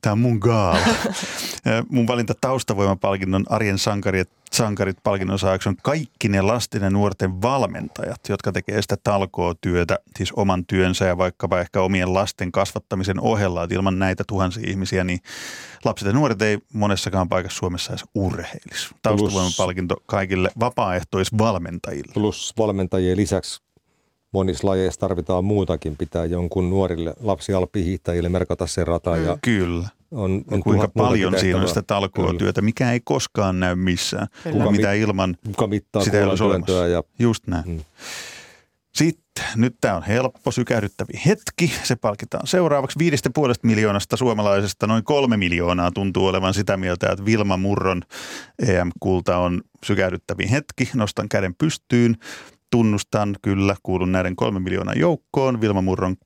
[0.00, 0.86] Tämä on mun gaala.
[1.90, 8.20] Mun valinta taustavoimapalkinnon Arjen sankarit, sankarit palkinnon saajaksi on kaikki ne lasten ja nuorten valmentajat,
[8.28, 13.62] jotka tekee sitä talkootyötä, siis oman työnsä ja vaikkapa ehkä omien lasten kasvattamisen ohella.
[13.62, 15.20] Että ilman näitä tuhansia ihmisiä, niin
[15.84, 18.88] lapset ja nuoret ei monessakaan paikassa Suomessa edes urheilisi.
[19.02, 22.12] Taustavoimapalkinto kaikille vapaaehtoisvalmentajille.
[22.14, 23.67] Plus valmentajien lisäksi
[24.32, 25.96] monissa lajeissa tarvitaan muutakin.
[25.96, 29.88] Pitää jonkun nuorille lapsialppihiihtäjille merkata se rata ja Kyllä.
[30.10, 33.74] on, Ja on kuinka tuhat muutakin paljon siinä on sitä talkootyötä, mikä ei koskaan näy
[33.74, 34.26] missään.
[34.42, 34.58] Kyllä.
[34.58, 37.64] Kuka mitä ilman Kuka mittaa Sitä ei olisi kuolantyöntöä ja Just näin.
[37.66, 37.80] Mm.
[38.94, 41.72] Sitten, nyt tämä on helppo, sykähdyttävi hetki.
[41.82, 44.86] Se palkitaan seuraavaksi viidestä puolesta miljoonasta suomalaisesta.
[44.86, 48.02] Noin kolme miljoonaa tuntuu olevan sitä mieltä, että Vilma Murron
[48.68, 50.90] EM-kulta on sykähdyttävi hetki.
[50.94, 52.16] Nostan käden pystyyn.
[52.70, 55.60] Tunnustan kyllä, kuulun näiden kolme miljoonan joukkoon.
[55.60, 56.16] Vilma Murron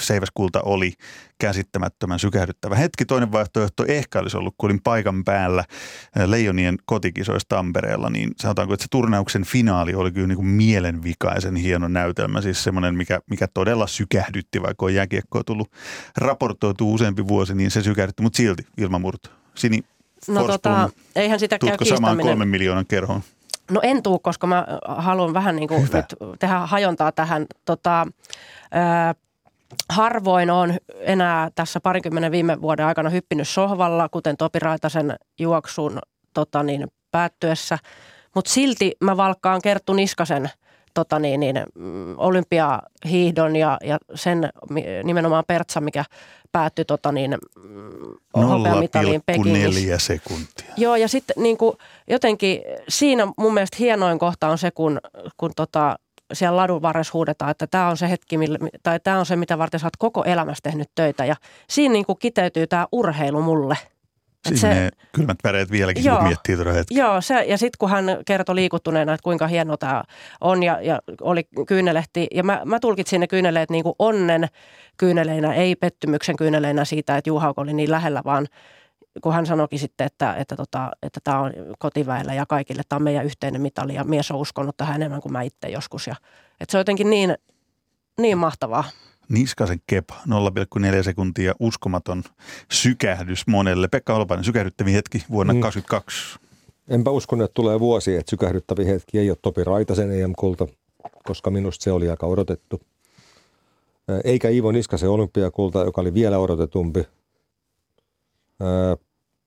[0.00, 0.92] seiväskulta oli
[1.38, 3.04] käsittämättömän sykähdyttävä hetki.
[3.04, 5.64] Toinen vaihtoehto ehkä olisi ollut, kun olin paikan päällä
[6.26, 11.88] Leijonien kotikisoissa Tampereella, niin sanotaanko, että se turnauksen finaali oli kyllä niin kuin mielenvikaisen hieno
[11.88, 12.40] näytelmä.
[12.40, 15.72] Siis semmoinen, mikä, mikä todella sykähdytti, vaikka on jääkiekkoa tullut
[16.16, 19.30] raportoitu useampi vuosi, niin se sykähdytti, mutta silti ilman murto.
[19.54, 19.78] Sini,
[20.28, 23.22] No Forsblom, tota, eihän sitä käy samaan kolmen miljoonan kerhoon?
[23.70, 25.96] No en tuu, koska mä haluan vähän niin kuin Hyvä.
[25.96, 27.46] nyt tehdä hajontaa tähän.
[27.64, 28.06] Tota,
[28.70, 29.14] ää,
[29.88, 35.98] harvoin on enää tässä parikymmenen viime vuoden aikana hyppinyt sohvalla, kuten Topi Raitasen juoksun
[36.34, 37.78] tota niin, päättyessä.
[38.34, 40.50] Mutta silti mä valkkaan Kerttu Niskasen
[40.94, 44.50] tota niin, niin, mm, olympiahiihdon ja, ja sen
[45.04, 46.04] nimenomaan Pertsa, mikä
[46.52, 49.80] päättyi tota niin, mm, hopeamitaliin Pekingissä.
[49.80, 50.74] 0,4 sekuntia.
[50.76, 51.76] Joo, ja sitten niin kuin,
[52.10, 55.00] jotenkin siinä mun mielestä hienoin kohta on se, kun,
[55.36, 55.98] kun tota,
[56.32, 59.58] siellä ladun varressa huudetaan, että tämä on se hetki, mille, tai tämä on se, mitä
[59.58, 61.24] varten sä oot koko elämässä tehnyt töitä.
[61.24, 61.36] Ja
[61.70, 63.76] siinä niin kuin kiteytyy tämä urheilu mulle.
[64.48, 66.16] Siinä menee kylmät väreet vieläkin, Joo.
[66.16, 66.98] kun miettii tuota hetkeä.
[66.98, 70.04] Joo, se, ja sitten kun hän kertoi liikuttuneena, että kuinka hieno tämä
[70.40, 72.26] on ja, ja oli kyynelehti.
[72.34, 74.48] Ja mä, mä tulkitsin ne kyyneleet niin kuin onnen
[74.96, 78.46] kyyneleinä, ei pettymyksen kyyneleinä siitä, että Juhauk oli niin lähellä, vaan
[79.22, 83.02] kun hän sanoikin sitten, että että tota, että tämä on kotiväellä ja kaikille, tämä on
[83.02, 86.06] meidän yhteinen mitali ja mies on uskonut tähän enemmän kuin mä itse joskus.
[86.06, 86.16] Ja,
[86.60, 87.34] että se on jotenkin niin,
[88.20, 88.84] niin mahtavaa.
[89.28, 92.22] Niskasen kepa, 0,4 sekuntia, uskomaton
[92.72, 93.88] sykähdys monelle.
[93.88, 95.60] Pekka Holopainen, sykähdyttävin hetki vuonna Mm.
[95.60, 96.38] 2022.
[96.88, 100.66] Enpä uskonut, että tulee vuosi, että sykähdyttävi hetki ei ole Topi Raitasen EM-kulta,
[101.24, 102.80] koska minusta se oli aika odotettu.
[104.24, 107.04] Eikä Iivo Niskasen olympiakulta, joka oli vielä odotetumpi.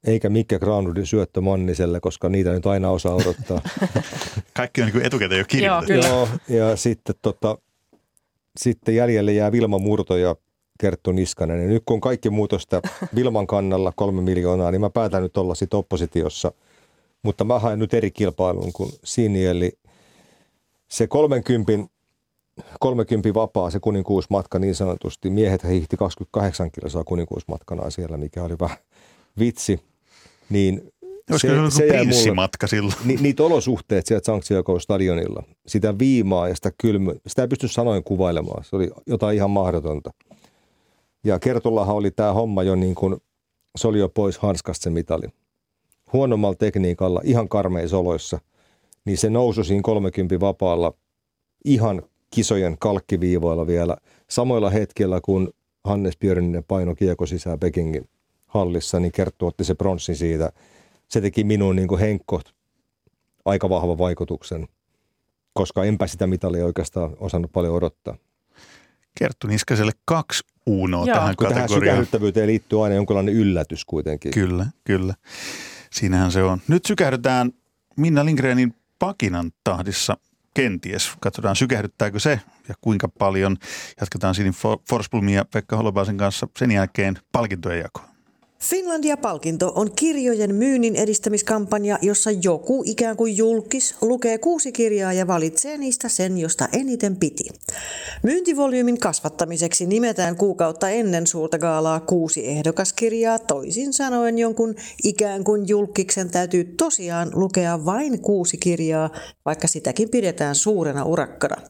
[0.08, 3.62] Eikä Mikke Granlundin syöttö Manniselle, koska niitä nyt aina osaa odottaa.
[4.58, 6.08] Kaikki on niin etukäteen jo kirjoitettu.
[6.08, 7.58] Joo, Joo, ja sitten, tota,
[8.58, 10.36] sitten jäljelle jää Vilma Murto ja
[10.80, 11.62] Kerttu Niskanen.
[11.62, 12.82] Ja nyt kun kaikki muutosta
[13.16, 16.52] Vilman kannalla kolme miljoonaa, niin mä päätän nyt olla sitten oppositiossa.
[17.24, 19.72] Mutta mä haen nyt eri kilpailun kuin Sini, eli
[20.88, 21.72] se 30,
[22.80, 25.30] 30 vapaa, se kuninkuusmatka niin sanotusti.
[25.30, 28.78] Miehet hiihti 28 kilsaa kuninkuusmatkana siellä, mikä oli vähän
[29.40, 29.80] vitsi.
[30.50, 30.92] Niin
[31.32, 32.96] Olisiko se, ollut prinssimatka silloin?
[33.06, 38.04] Ni, niitä olosuhteet sieltä Sanktiokoon stadionilla, sitä viimaa ja sitä kylmä, sitä ei pysty sanoin
[38.04, 38.64] kuvailemaan.
[38.64, 40.12] Se oli jotain ihan mahdotonta.
[41.24, 43.18] Ja Kertullahan oli tämä homma jo niin kuin,
[43.76, 45.28] se oli jo pois hanskasta se mitali.
[46.14, 48.40] Huonommalla tekniikalla, ihan karmeissa oloissa,
[49.06, 50.94] niin se nousu siinä 30 vapaalla
[51.66, 53.98] ihan kisojen kalkkiviivoilla vielä
[54.30, 55.54] samoilla hetkellä, kun
[55.84, 58.10] Hannes Björninen paino kiekko sisään Pekingin
[58.48, 60.52] hallissa, niin Kerttu otti se pronssin siitä.
[61.12, 62.42] Se teki minun niin Henkko
[63.46, 64.68] aika vahva vaikutuksen,
[65.54, 68.18] koska enpä sitä mitalia oikeastaan osannut paljon odottaa.
[69.16, 71.16] Kerttu Niskaselle kaksi uunoa Joo.
[71.18, 71.96] tähän Kun tähän kategoriaan.
[71.96, 74.32] sykähdyttävyyteen liittyy aina jonkinlainen yllätys kuitenkin.
[74.32, 75.14] Kyllä, kyllä.
[75.92, 76.62] Siinähän se on.
[76.68, 77.52] Nyt sykähdytään
[77.98, 80.18] Minna Lindgrenin pakinan tahdissa
[80.54, 81.12] kenties.
[81.20, 83.58] Katsotaan sykähdyttääkö se ja kuinka paljon.
[84.02, 88.11] Jatketaan Sinin For- Forsblomia ja Pekka Holopaisen kanssa sen jälkeen palkintojen jakoa.
[88.62, 95.78] Finlandia-palkinto on kirjojen myynnin edistämiskampanja, jossa joku ikään kuin julkis lukee kuusi kirjaa ja valitsee
[95.78, 97.44] niistä sen, josta eniten piti.
[98.24, 106.30] Myyntivolyymin kasvattamiseksi nimetään kuukautta ennen suurta gaalaa kuusi ehdokaskirjaa, toisin sanoen jonkun ikään kuin julkiksen
[106.30, 109.10] täytyy tosiaan lukea vain kuusi kirjaa,
[109.46, 111.62] vaikka sitäkin pidetään suurena urakkana.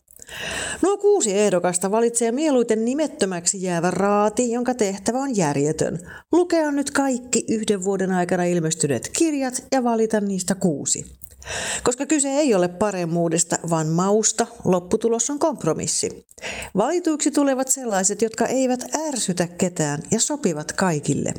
[0.81, 5.99] Nuo kuusi ehdokasta valitsee mieluiten nimettömäksi jäävä raati, jonka tehtävä on järjetön.
[6.31, 11.20] Lukea nyt kaikki yhden vuoden aikana ilmestyneet kirjat ja valita niistä kuusi.
[11.83, 16.25] Koska kyse ei ole paremmuudesta, vaan mausta, lopputulos on kompromissi.
[16.75, 21.33] Valituiksi tulevat sellaiset, jotka eivät ärsytä ketään ja sopivat kaikille.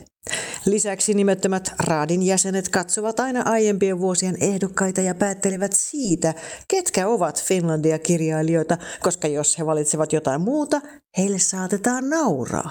[0.67, 6.35] Lisäksi nimettömät raadin jäsenet katsovat aina aiempien vuosien ehdokkaita ja päättelevät siitä,
[6.69, 10.81] ketkä ovat Finlandia-kirjailijoita, koska jos he valitsevat jotain muuta,
[11.19, 12.71] heille saatetaan nauraa.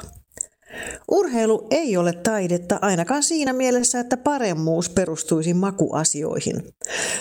[1.11, 6.63] Urheilu ei ole taidetta ainakaan siinä mielessä, että paremmuus perustuisi makuasioihin.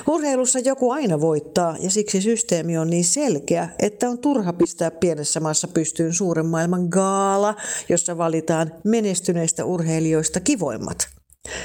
[0.08, 5.40] Urheilussa joku aina voittaa ja siksi systeemi on niin selkeä, että on turha pistää pienessä
[5.40, 7.54] maassa pystyyn suuren maailman gaala,
[7.88, 11.08] jossa valitaan menestyneistä urheilijoista kivoimmat.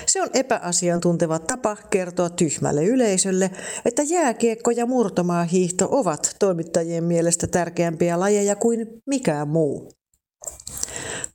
[0.06, 3.52] Se on epäasiantunteva tapa kertoa tyhmälle yleisölle,
[3.86, 9.92] että jääkiekko ja murtomaahiihto ovat toimittajien mielestä tärkeämpiä lajeja kuin mikään muu.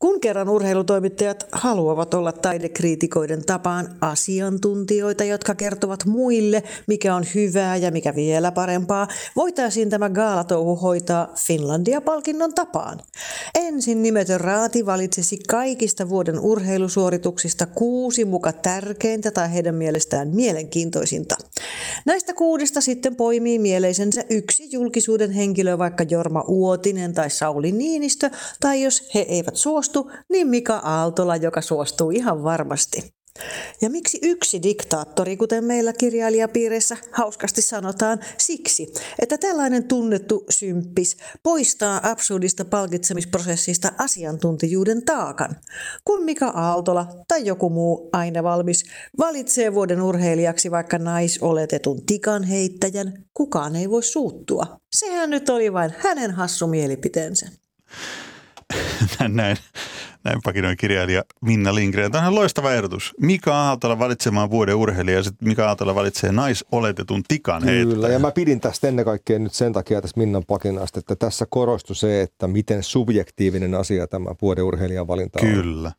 [0.00, 7.90] Kun kerran urheilutoimittajat haluavat olla taidekriitikoiden tapaan asiantuntijoita, jotka kertovat muille, mikä on hyvää ja
[7.90, 13.00] mikä vielä parempaa, voitaisiin tämä gaalatouhu hoitaa Finlandia-palkinnon tapaan.
[13.54, 21.36] Ensin nimetön raati valitsisi kaikista vuoden urheilusuorituksista kuusi muka tärkeintä tai heidän mielestään mielenkiintoisinta.
[22.06, 28.82] Näistä kuudesta sitten poimii mieleisensä yksi julkisuuden henkilö, vaikka Jorma Uotinen tai Sauli Niinistö, tai
[28.82, 29.89] jos he eivät suostu,
[30.28, 33.20] niin Mika Aaltola, joka suostuu ihan varmasti.
[33.80, 42.00] Ja miksi yksi diktaattori, kuten meillä kirjailijapiireissä hauskasti sanotaan, siksi, että tällainen tunnettu symppis poistaa
[42.10, 45.56] absurdista palkitsemisprosessista asiantuntijuuden taakan.
[46.04, 48.84] Kun Mika Aaltola tai joku muu aina valmis
[49.18, 54.66] valitsee vuoden urheilijaksi vaikka naisoletetun tikan heittäjän, kukaan ei voi suuttua.
[54.92, 57.46] Sehän nyt oli vain hänen hassu mielipiteensä.
[59.28, 59.56] näin,
[60.24, 62.12] näin pakinoin kirjailija Minna Lindgren.
[62.12, 63.14] Tämä on loistava ehdotus.
[63.20, 68.12] Mika Aaltola valitsemaan vuoden urheilija ja sitten Mika Aaltola valitsee naisoletetun tikan Kyllä, heittäjän.
[68.12, 71.96] ja mä pidin tästä ennen kaikkea nyt sen takia tästä Minnan pakinasta, että tässä korostui
[71.96, 75.48] se, että miten subjektiivinen asia tämä vuoden urheilijan valinta on.
[75.52, 75.92] Kyllä.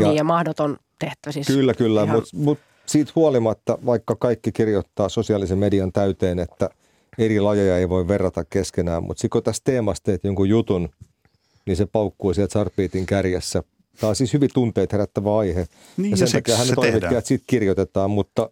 [0.00, 1.46] Ja- Niin ja mahdoton tehtävä siis.
[1.46, 6.70] Kyllä, kyllä, ihan- mutta mut siitä huolimatta, vaikka kaikki kirjoittaa sosiaalisen median täyteen, että
[7.18, 10.88] eri lajeja ei voi verrata keskenään, mutta sitten kun tästä teemasta teet jonkun jutun,
[11.66, 13.62] niin se paukkuu sieltä Sarpiitin kärjessä.
[14.00, 15.66] Tämä on siis hyvin tunteet herättävä aihe.
[15.96, 18.50] Niin, ja ja sen siksi takia hän se toimittajat siitä kirjoitetaan, mutta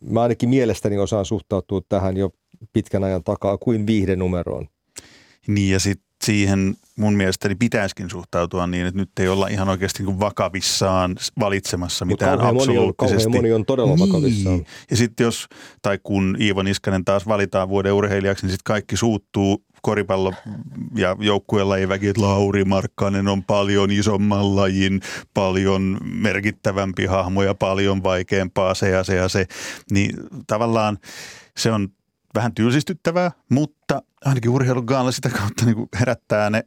[0.00, 2.30] mä ainakin mielestäni osaan suhtautua tähän jo
[2.72, 4.68] pitkän ajan takaa kuin viihdenumeroon.
[5.46, 9.98] Niin ja sitten siihen mun mielestäni pitäisikin suhtautua niin, että nyt ei olla ihan oikeasti
[9.98, 13.28] niin kuin vakavissaan valitsemassa Mutta mitään kauhean moni, on, absoluuttisesti.
[13.28, 14.56] moni on todella vakavissaan.
[14.56, 14.66] Niin.
[14.90, 15.46] Ja sitten jos,
[15.82, 20.32] tai kun Iivo Niskanen taas valitaan vuoden urheilijaksi, niin sitten kaikki suuttuu koripallo
[20.94, 25.00] ja joukkueen lajiväki, että Lauri Markkanen on paljon isomman lajin,
[25.34, 29.46] paljon merkittävämpi hahmo ja paljon vaikeampaa se ja se ja se.
[29.90, 30.16] Niin
[30.46, 30.98] tavallaan
[31.56, 31.88] se on
[32.34, 36.64] vähän tylsistyttävää, mutta ainakin urheilugaalla sitä kautta niin herättää ne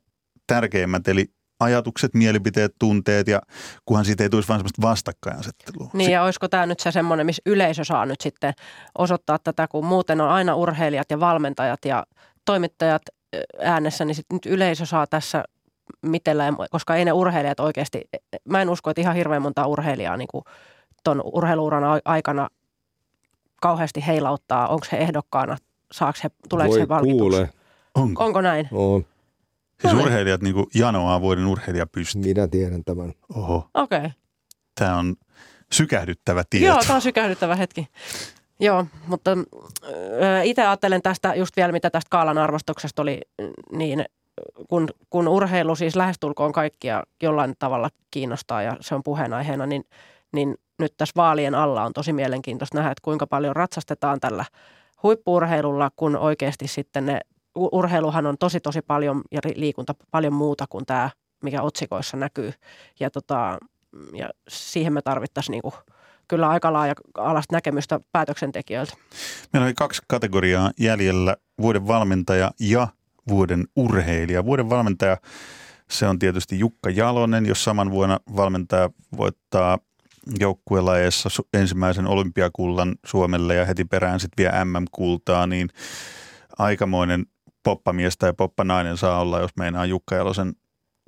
[0.48, 1.26] tärkeimmät, eli
[1.60, 3.42] ajatukset, mielipiteet, tunteet ja
[3.86, 5.90] kunhan siitä ei tulisi vain semmoista vastakkainasettelua.
[5.94, 8.54] Niin ja olisiko tämä nyt se semmoinen, missä yleisö saa nyt sitten
[8.98, 12.06] osoittaa tätä, kun muuten on aina urheilijat ja valmentajat ja
[12.48, 13.02] toimittajat
[13.60, 15.44] äänessä, niin sitten nyt yleisö saa tässä
[16.02, 18.02] mitellä, koska ei ne urheilijat oikeasti,
[18.50, 20.28] mä en usko, että ihan hirveän monta urheilijaa niin
[21.04, 22.48] tuon urheiluuran aikana
[23.62, 25.58] kauheasti heilauttaa, onko he ehdokkaana,
[25.92, 27.18] saako he, tuleeko Voi he valituksi?
[27.20, 27.50] kuule.
[27.96, 28.26] Onko?
[28.26, 28.68] Onko näin?
[28.72, 29.06] On.
[29.82, 30.06] Siis No niin.
[30.08, 32.22] urheilijat niin janoaa vuoden urheilija pystyy.
[32.22, 33.14] Minä tiedän tämän.
[33.36, 33.98] Oho, Okei.
[33.98, 34.12] Okay.
[34.76, 35.16] tämä on
[35.72, 36.66] sykähdyttävä tieto.
[36.66, 37.88] Joo, tämä on sykähdyttävä hetki.
[38.60, 39.32] Joo, mutta
[40.44, 43.22] itse ajattelen tästä just vielä, mitä tästä Kaalan arvostuksesta oli,
[43.72, 44.06] niin
[44.70, 49.84] kun, kun urheilu siis lähestulkoon kaikkia jollain tavalla kiinnostaa ja se on puheenaiheena, niin,
[50.34, 54.46] niin nyt tässä vaalien alla on tosi mielenkiintoista nähdä, että kuinka paljon ratsastetaan tällä
[55.04, 57.22] huippuurheilulla, kun oikeasti sitten ne,
[57.56, 61.10] urheiluhan on tosi tosi paljon ja liikunta paljon muuta kuin tämä,
[61.44, 62.54] mikä otsikoissa näkyy.
[63.00, 63.58] Ja, tota,
[64.14, 65.74] ja siihen me tarvittaisiin niinku
[66.28, 68.94] kyllä aika laaja alasta näkemystä päätöksentekijöiltä.
[69.54, 72.88] Meillä oli kaksi kategoriaa jäljellä, vuoden valmentaja ja
[73.30, 74.46] vuoden urheilija.
[74.46, 75.18] Vuoden valmentaja,
[75.90, 79.80] se on tietysti Jukka Jalonen, jos saman vuonna valmentaja voittaa
[80.40, 85.70] joukkuelajeissa su- ensimmäisen olympiakullan Suomelle ja heti perään sitten vie MM-kultaa, niin
[86.58, 87.26] aikamoinen
[87.64, 90.54] poppamies tai poppanainen saa olla, jos meinaa Jukka Jalosen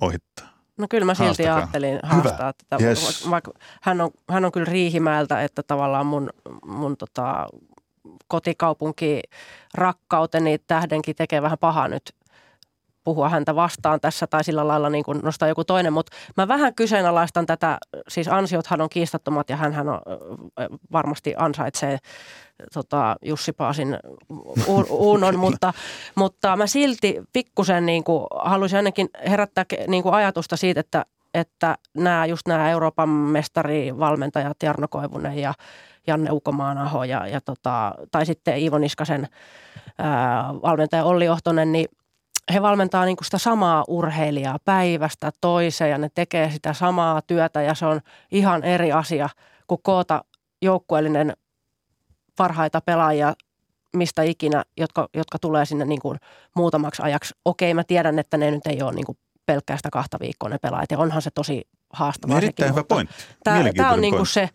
[0.00, 0.49] ohittaa.
[0.80, 1.56] No kyllä mä silti Haastakaa.
[1.56, 2.14] ajattelin Hyvä.
[2.22, 3.30] haastaa tätä, Yes.
[3.30, 6.30] vaikka hän on, hän on kyllä Riihimäeltä, että tavallaan mun,
[6.66, 7.46] mun tota,
[8.28, 9.22] kotikaupunki
[9.74, 12.14] rakkauteni tähdenkin tekee vähän pahaa nyt
[13.04, 16.74] puhua häntä vastaan tässä tai sillä lailla niin kuin nostaa joku toinen, mutta mä vähän
[16.74, 20.00] kyseenalaistan tätä, siis ansiothan on kiistattomat ja hän on,
[20.92, 21.98] varmasti ansaitsee
[22.74, 23.98] tota, Jussi Paasin
[24.88, 25.72] uunon, mutta,
[26.14, 31.76] mutta mä silti pikkusen niin kuin haluaisin ainakin herättää niin kuin ajatusta siitä, että, että
[31.96, 35.54] nämä, just nämä Euroopan mestarivalmentajat Jarno Koivunen ja
[36.06, 39.28] Janne Ukomaanaho ja, ja tota, tai sitten Iivo Niskasen
[39.98, 41.86] ää, valmentaja Olli Ohtonen, niin
[42.52, 47.62] he valmentaa niin kuin sitä samaa urheilijaa päivästä toiseen ja ne tekee sitä samaa työtä
[47.62, 48.00] ja se on
[48.32, 49.28] ihan eri asia
[49.66, 50.24] kuin koota
[50.62, 51.32] joukkueellinen
[52.36, 53.34] parhaita pelaajia
[53.96, 56.18] mistä ikinä, jotka, jotka tulee sinne niin kuin
[56.56, 57.34] muutamaksi ajaksi.
[57.44, 60.58] Okei, mä tiedän, että ne nyt ei ole niin kuin pelkkää sitä kahta viikkoa ne
[60.58, 62.36] pelaajat ja onhan se tosi haastavaa.
[62.36, 63.14] Erittäin sekin, hyvä pointti.
[63.44, 64.48] Tämä, tämä on niin kuin se,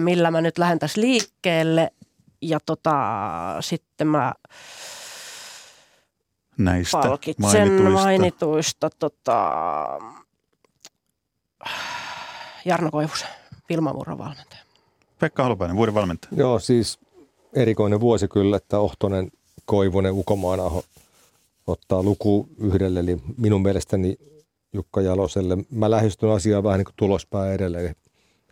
[0.00, 1.92] millä mä nyt lähden tässä liikkeelle
[2.42, 2.94] ja tota,
[3.60, 4.32] sitten mä
[6.58, 8.02] Näistä palkitsen mainituista.
[8.02, 9.52] mainituista tota,
[12.64, 13.28] Jarno Koivusen,
[13.68, 14.62] Vilma Murron valmentaja.
[15.18, 16.32] Pekka Holopainen, vuoden valmentaja.
[16.36, 16.98] Joo, siis
[17.52, 19.30] erikoinen vuosi kyllä, että Ohtonen,
[19.64, 20.82] Koivunen, Ukomaanaho
[21.66, 24.16] ottaa luku yhdelle, eli minun mielestäni
[24.72, 25.56] Jukka Jaloselle.
[25.70, 27.94] Mä lähestyn asiaa vähän niin kuin tulospää edelleen.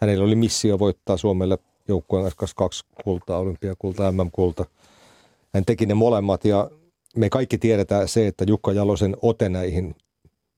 [0.00, 1.58] Hänellä oli missio voittaa Suomelle
[1.88, 4.64] joukkueen kanssa kaksi kultaa, olympiakulta, MM-kulta.
[5.54, 6.70] Hän teki ne molemmat ja
[7.16, 9.94] me kaikki tiedetään se, että Jukka Jalosen ote näihin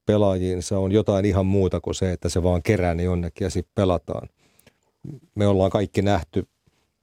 [0.06, 3.50] pelaajiin, se on jotain ihan muuta kuin se, että se vaan kerää ne jonnekin ja
[3.50, 4.28] sitten pelataan.
[5.34, 6.46] Me ollaan kaikki nähty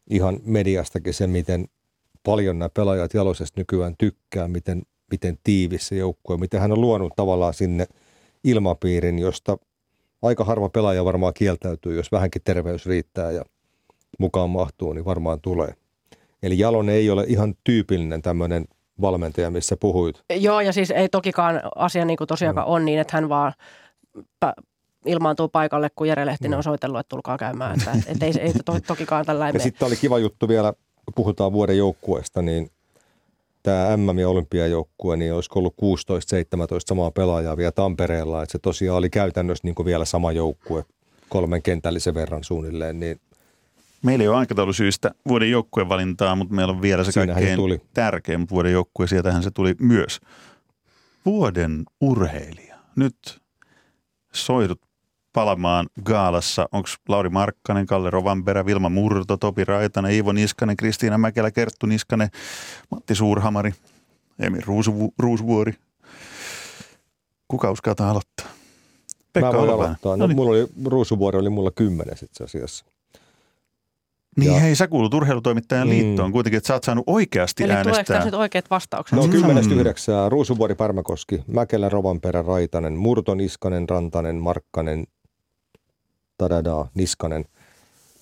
[0.10, 1.68] ihan mediastakin se, miten
[2.24, 4.82] paljon nämä pelaajat Jalosesta nykyään tykkää, miten,
[5.12, 7.88] miten tiivis se joukkue, miten hän on luonut tavallaan sinne
[8.44, 9.58] ilmapiirin, josta
[10.22, 13.46] aika harva pelaaja varmaan kieltäytyy, jos vähänkin terveys riittää ja
[14.20, 15.74] mukaan mahtuu, niin varmaan tulee.
[16.44, 18.66] Eli Jalonen ei ole ihan tyypillinen tämmöinen
[19.02, 20.24] valmentaja, missä puhuit.
[20.36, 23.54] Joo, ja siis ei tokikaan asia niin kuin tosiaankaan on niin, että hän vaan
[24.46, 24.64] pä-
[25.06, 27.80] ilmaantuu paikalle, kun Jere Lehtinen on soitellut, että tulkaa käymään.
[27.80, 30.74] Että, et ei, ei to, tokikaan tällä Ja sitten oli kiva juttu vielä,
[31.06, 32.72] kun puhutaan vuoden joukkueesta, niin
[33.64, 35.86] tämä MM- ja olympiajoukkue, niin olisiko ollut 16-17
[36.86, 40.86] samaa pelaajaa vielä Tampereella, että se tosiaan oli käytännössä niin kuin vielä sama joukkue,
[41.30, 43.20] kolmen kentällisen verran suunnilleen, niin
[44.04, 47.56] Meillä ei ole aikataulusyistä vuoden joukkueen valintaa, mutta meillä on vielä se Siinähän se kaikkein
[47.58, 47.82] tuli.
[47.94, 49.08] tärkein vuoden joukkue.
[49.08, 50.20] Sieltähän se tuli myös.
[51.26, 52.76] Vuoden urheilija.
[52.96, 53.42] Nyt
[54.34, 54.82] soidut
[55.34, 56.70] palamaan gaalassa.
[56.72, 62.30] Onko Lauri Markkanen, Kalle Rovanperä, Vilma Murto, Topi Raitanen, Iivo Niskanen, Kristiina Mäkelä, Kerttu Niskanen,
[62.92, 63.74] Matti Suurhamari,
[64.40, 65.74] Emil Ruusuvu, Ruusvuori.
[67.48, 68.46] Kuka uskaltaa aloittaa?
[68.46, 69.86] mä voin Holopainen.
[69.86, 70.12] aloittaa.
[70.12, 70.36] No, No niin.
[70.36, 72.86] mulla oli, Ruusuvuori oli mulla kymmenes itse asiassa.
[74.40, 75.92] Niin Ja- hei, sä kuulut urheilutoimittajan Mm.
[75.92, 78.16] liittoon kuitenkin, että sä oot saanut oikeasti Eli tuleeko äänestää.
[78.18, 79.20] tässä nyt oikeat vastaukset?
[79.20, 79.32] No Mm.
[79.32, 80.30] 10.9.
[80.32, 85.08] Ruusuvuori, Pärmäkoski, Mäkelä, Rovanperä, Raitanen, Murto, Niskanen, Rantanen, Markkanen,
[86.38, 87.46] Tadada, Niskanen,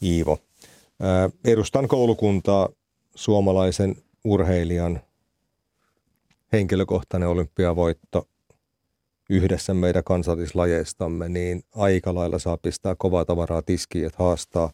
[0.04, 0.40] Iivo.
[1.46, 2.70] Edustan koulukuntaa
[3.16, 5.00] suomalaisen urheilijan
[6.54, 8.28] henkilökohtainen olympiavoitto
[9.30, 14.72] yhdessä meidän kansallislajeistamme, niin aika lailla saa pistää kovaa tavaraa tiskiin, että haastaa.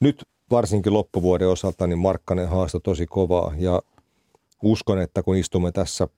[0.00, 3.82] Nyt varsinkin loppuvuoden osalta niin Markkanen haastoi tosi kovaa ja
[4.62, 6.08] uskon, että kun istumme tässä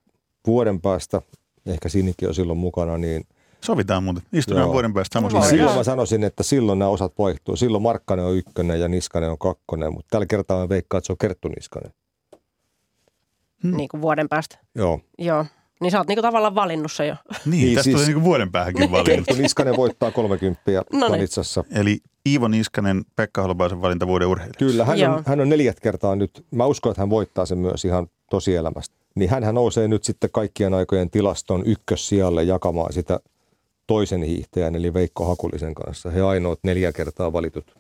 [0.47, 1.23] vuoden päästä,
[1.67, 3.25] ehkä Sinikin on silloin mukana, niin
[3.65, 4.23] Sovitaan muuten.
[4.33, 4.73] Istutaan Joo.
[4.73, 5.57] vuoden päästä samassa studiossa.
[5.57, 7.57] silloin mä sanoisin, että silloin nämä osat vaihtuu.
[7.57, 11.13] Silloin Markkanen on ykkönen ja Niskanen on kakkonen, mutta tällä kertaa mä veikkaan, että se
[11.13, 11.93] on Kerttu Niskanen.
[13.63, 14.59] Niin kuin vuoden päästä.
[14.75, 15.01] Joo.
[15.19, 15.47] Joo.
[15.81, 17.15] Niin sä oot niinku tavallaan valinnut se jo.
[17.31, 19.07] Niin, Niin, tästä siis- tulee niinku vuoden päähänkin valinnut.
[19.27, 21.11] Kerttu Niskanen voittaa 30 No niin.
[21.13, 21.65] valitsassa.
[21.71, 24.59] Eli Iivo Niskanen, Pekka Holopaisen valinta vuoden urheilija.
[24.59, 25.15] Kyllä, hän Joo.
[25.15, 28.97] on, hän on neljät kertaa nyt, mä uskon, että hän voittaa sen myös ihan tosielämästä.
[29.15, 33.21] Niin hän nousee nyt sitten kaikkien aikojen tilaston ykkössijalle jakamaan sitä
[33.87, 36.11] toisen hiihtäjän, eli Veikko Hakulisen kanssa.
[36.11, 37.77] He ainoat neljä kertaa valitut.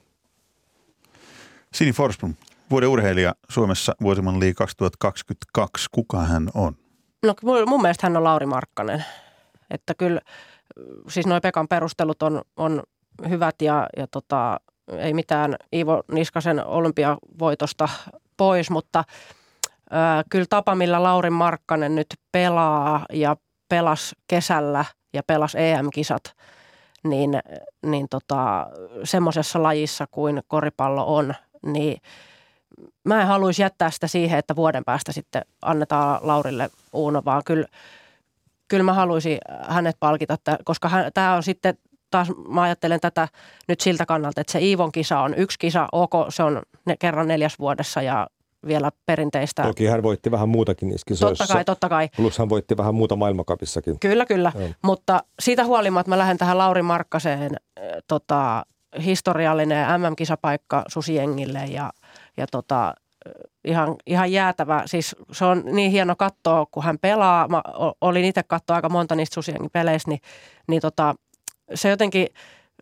[1.74, 2.34] Sini Forsblom,
[2.70, 5.88] vuoden urheilija Suomessa vuosiman liiga 2022.
[5.92, 6.76] Kuka hän on?
[7.22, 9.04] No mun- mun mielestä hän on Lauri Markkanen.
[9.70, 10.20] Että kyllä,
[11.08, 12.82] siis noin Pekan perustelut on, on
[13.28, 14.60] hyvät ja, ja tota,
[14.98, 17.88] ei mitään Iivo Niskasen olympiavoitosta
[18.36, 19.04] pois, mutta
[19.90, 23.36] ää, kyllä tapa, millä Lauri Markkanen nyt pelaa ja
[23.68, 26.22] pelas kesällä ja pelas EM-kisat,
[27.04, 27.30] niin,
[27.86, 28.66] niin tota,
[29.04, 31.34] semmoisessa lajissa kuin koripallo on,
[31.66, 31.98] niin
[33.04, 37.66] mä en haluaisi jättää sitä siihen, että vuoden päästä sitten annetaan Laurille Uuno, vaan kyllä,
[38.68, 41.78] kyllä mä haluaisin hänet palkita, koska tämä on sitten
[42.12, 43.28] taas, mä ajattelen tätä
[43.68, 47.28] nyt siltä kannalta, että se Iivon kisa on yksi kisa, ok, se on ne, kerran
[47.28, 48.26] neljäs vuodessa ja
[48.66, 49.62] vielä perinteistä.
[49.62, 51.54] Toki hän voitti vähän muutakin niissä Totta kisoissa.
[51.54, 52.08] kai, totta kai.
[52.16, 53.98] Plus hän voitti vähän muuta maailmankapissakin.
[54.00, 54.52] Kyllä, kyllä.
[54.58, 54.68] Joo.
[54.82, 58.66] Mutta siitä huolimatta mä lähden tähän Lauri Markkaseen äh, tota,
[59.04, 61.90] historiallinen MM-kisapaikka Susijengille ja,
[62.36, 63.32] ja tota, äh,
[63.64, 64.82] ihan, ihan jäätävä.
[64.86, 67.48] Siis se on niin hieno katsoa, kun hän pelaa.
[67.48, 67.62] Mä
[68.00, 70.20] olin itse katsoa aika monta niistä Susijengin peleistä, niin,
[70.68, 71.14] niin tota,
[71.74, 72.26] se jotenkin,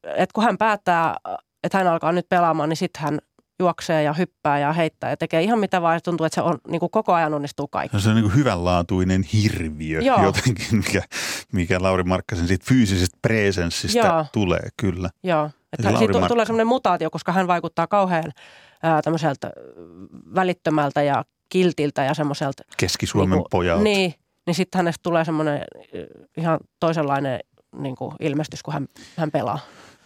[0.04, 1.16] että kun hän päättää,
[1.64, 3.18] että hän alkaa nyt pelaamaan, niin sitten hän
[3.60, 5.96] juoksee ja hyppää ja heittää ja tekee ihan mitä vaan.
[5.96, 8.00] Ja tuntuu, että se on niin kuin koko ajan onnistuu kaikki.
[8.00, 10.22] Se on niin kuin hyvänlaatuinen hirviö Joo.
[10.22, 11.02] jotenkin, mikä,
[11.52, 14.26] mikä Lauri Markkasen siitä fyysisestä presenssistä Joo.
[14.32, 15.10] tulee, kyllä.
[15.22, 16.28] Joo, että siitä Markkanen.
[16.28, 18.32] tulee semmoinen mutaatio, koska hän vaikuttaa kauhean
[18.82, 19.50] ää, tämmöiseltä
[20.34, 22.62] välittömältä ja kiltiltä ja semmoiselta.
[22.76, 23.84] Keski-Suomen niinku- pojalta.
[23.84, 24.14] Niin,
[24.46, 25.60] niin sitten hänestä tulee semmoinen
[26.36, 27.40] ihan toisenlainen
[27.78, 29.58] niin kuin ilmestys, kun hän, hän pelaa.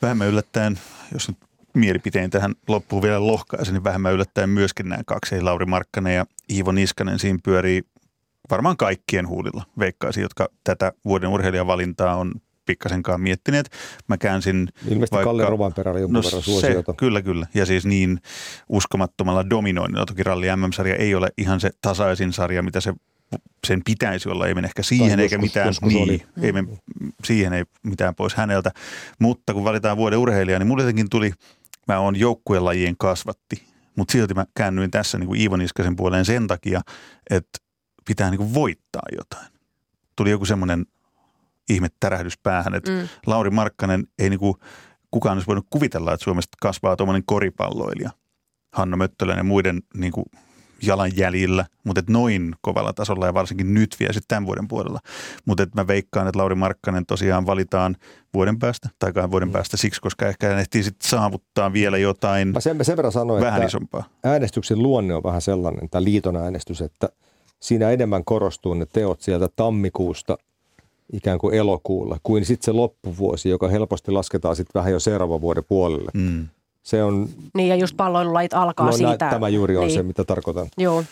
[0.02, 0.78] Vähemmän yllättäen,
[1.12, 1.38] jos nyt
[1.74, 6.26] mielipiteen tähän loppuun vielä lohkaisen, niin vähemmän yllättäen myöskin nämä kaksi, eli Lauri Markkanen ja
[6.52, 7.82] Iivo Niskanen siinä pyörii
[8.50, 12.32] varmaan kaikkien huulilla, veikkaisin, jotka tätä vuoden urheilijavalintaa on
[12.66, 13.70] pikkasenkaan miettineet.
[14.08, 17.46] Mä käänsin Ilmeisesti Vaikka- Kalle Rovanperällä jonkun No verran se, kyllä, kyllä.
[17.54, 18.20] Ja siis niin
[18.68, 20.06] uskomattomalla dominoinnilla.
[20.06, 22.94] Toki ralli MM-sarja ei ole ihan se tasaisin sarja, mitä se
[23.66, 24.46] sen pitäisi olla.
[24.46, 26.22] Ei mene ehkä siihen eikä joskus- mitään, joskus niin, oli.
[26.42, 26.68] ei mene,
[27.24, 28.70] siihen ei mitään pois häneltä.
[29.18, 31.32] Mutta kun valitaan vuoden urheilija, niin mulle jotenkin tuli,
[31.88, 33.64] mä oon joukkuelajien kasvatti.
[33.96, 36.80] Mutta silti mä käännyin tässä niin kuin Iivo Niskasen puoleen sen takia,
[37.30, 37.58] että
[38.06, 39.52] pitää niin kuin voittaa jotain.
[40.16, 40.86] Tuli joku semmoinen
[41.68, 43.08] ihme tärähdys päähän, että Mm.
[43.26, 44.58] Lauri Markkanen ei niinku,
[45.10, 48.10] kukaan olisi voinut kuvitella, että Suomesta kasvaa tuommoinen koripalloilija.
[48.72, 50.24] Hanno Möttölän ja muiden niinku
[50.82, 55.00] jalanjäljillä, mutta et noin kovalla tasolla ja varsinkin nyt vielä sitten tämän vuoden puolella.
[55.44, 57.96] Mutta mä veikkaan, että Lauri Markkanen tosiaan valitaan
[58.34, 62.48] vuoden päästä tai kahden vuoden päästä siksi, koska ehkä hän ehtii sitten saavuttaa vielä jotain
[62.48, 64.04] Mä sen, sen verran sanoin, vähän että isompaa.
[64.24, 67.08] äänestyksen luonne on vähän sellainen, tämä liiton äänestys, että
[67.60, 70.38] siinä enemmän korostuu ne teot sieltä tammikuusta
[71.12, 75.64] ikään kuin elokuulla, kuin sitten se loppuvuosi, joka helposti lasketaan sitten vähän jo seuraavan vuoden
[75.68, 76.10] puolelle.
[76.14, 76.48] Mm.
[76.84, 79.30] Se on, Niin ja just palloilulajit alkaa no, nä- siitä.
[79.30, 79.94] tämä juuri on niin.
[79.94, 80.66] se, mitä tarkoitan.
[80.78, 81.04] Joo,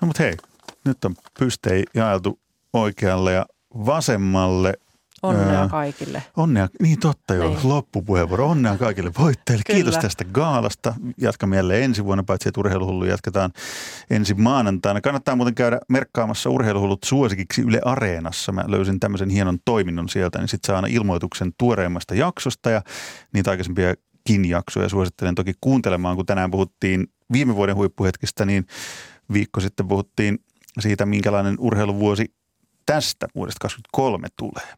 [0.00, 0.36] No mutta hei,
[0.84, 2.38] nyt on pystei jaeltu
[2.72, 3.46] oikealle ja
[3.86, 4.74] vasemmalle.
[5.22, 6.22] onnea Ää, kaikille.
[6.36, 7.58] Onnea, niin totta joo, Niin.
[7.68, 8.48] loppupuheenvuoro.
[8.48, 9.62] Onnea kaikille voittajille.
[9.66, 9.76] Kyllä.
[9.76, 10.94] Kiitos tästä gaalasta.
[11.18, 13.50] Jatkamme jälleen ensi vuonna, paitsi että urheiluhullu jatketaan
[14.10, 15.00] ensi maanantaina.
[15.00, 18.52] Kannattaa muuten käydä merkkaamassa urheiluhullut suosikiksi Yle Areenassa.
[18.52, 22.82] Mä löysin tämmöisen hienon toiminnon sieltä, niin sitten saa aina ilmoituksen tuoreimmasta jaksosta ja
[23.34, 24.04] niitä aikaisempiakin
[24.48, 28.66] jaksoja suosittelen toki kuuntelemaan, kun tänään puhuttiin viime vuoden huippuhetkistä, niin
[29.32, 30.38] viikko sitten puhuttiin
[30.80, 32.34] siitä, minkälainen urheiluvuosi
[32.86, 34.76] tästä vuodesta 2023 tulee.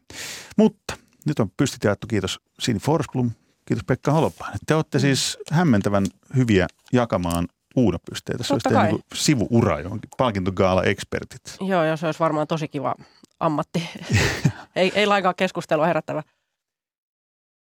[0.57, 2.07] Mutta nyt on pystyt jaettu.
[2.07, 3.31] Kiitos Sini Forsblom,
[3.65, 4.59] Kiitos Pekka Holopainen.
[4.65, 8.43] Te olette siis hämmentävän hyviä jakamaan uunopysteitä.
[8.43, 8.91] Se olisi Totta kai.
[8.91, 10.09] niin sivuura johonkin.
[10.17, 11.57] Palkintogaala-ekspertit.
[11.67, 12.95] Joo, joo, se olisi varmaan tosi kiva
[13.39, 13.89] ammatti.
[14.75, 16.23] ei, ei lainkaan keskustelua herättävä.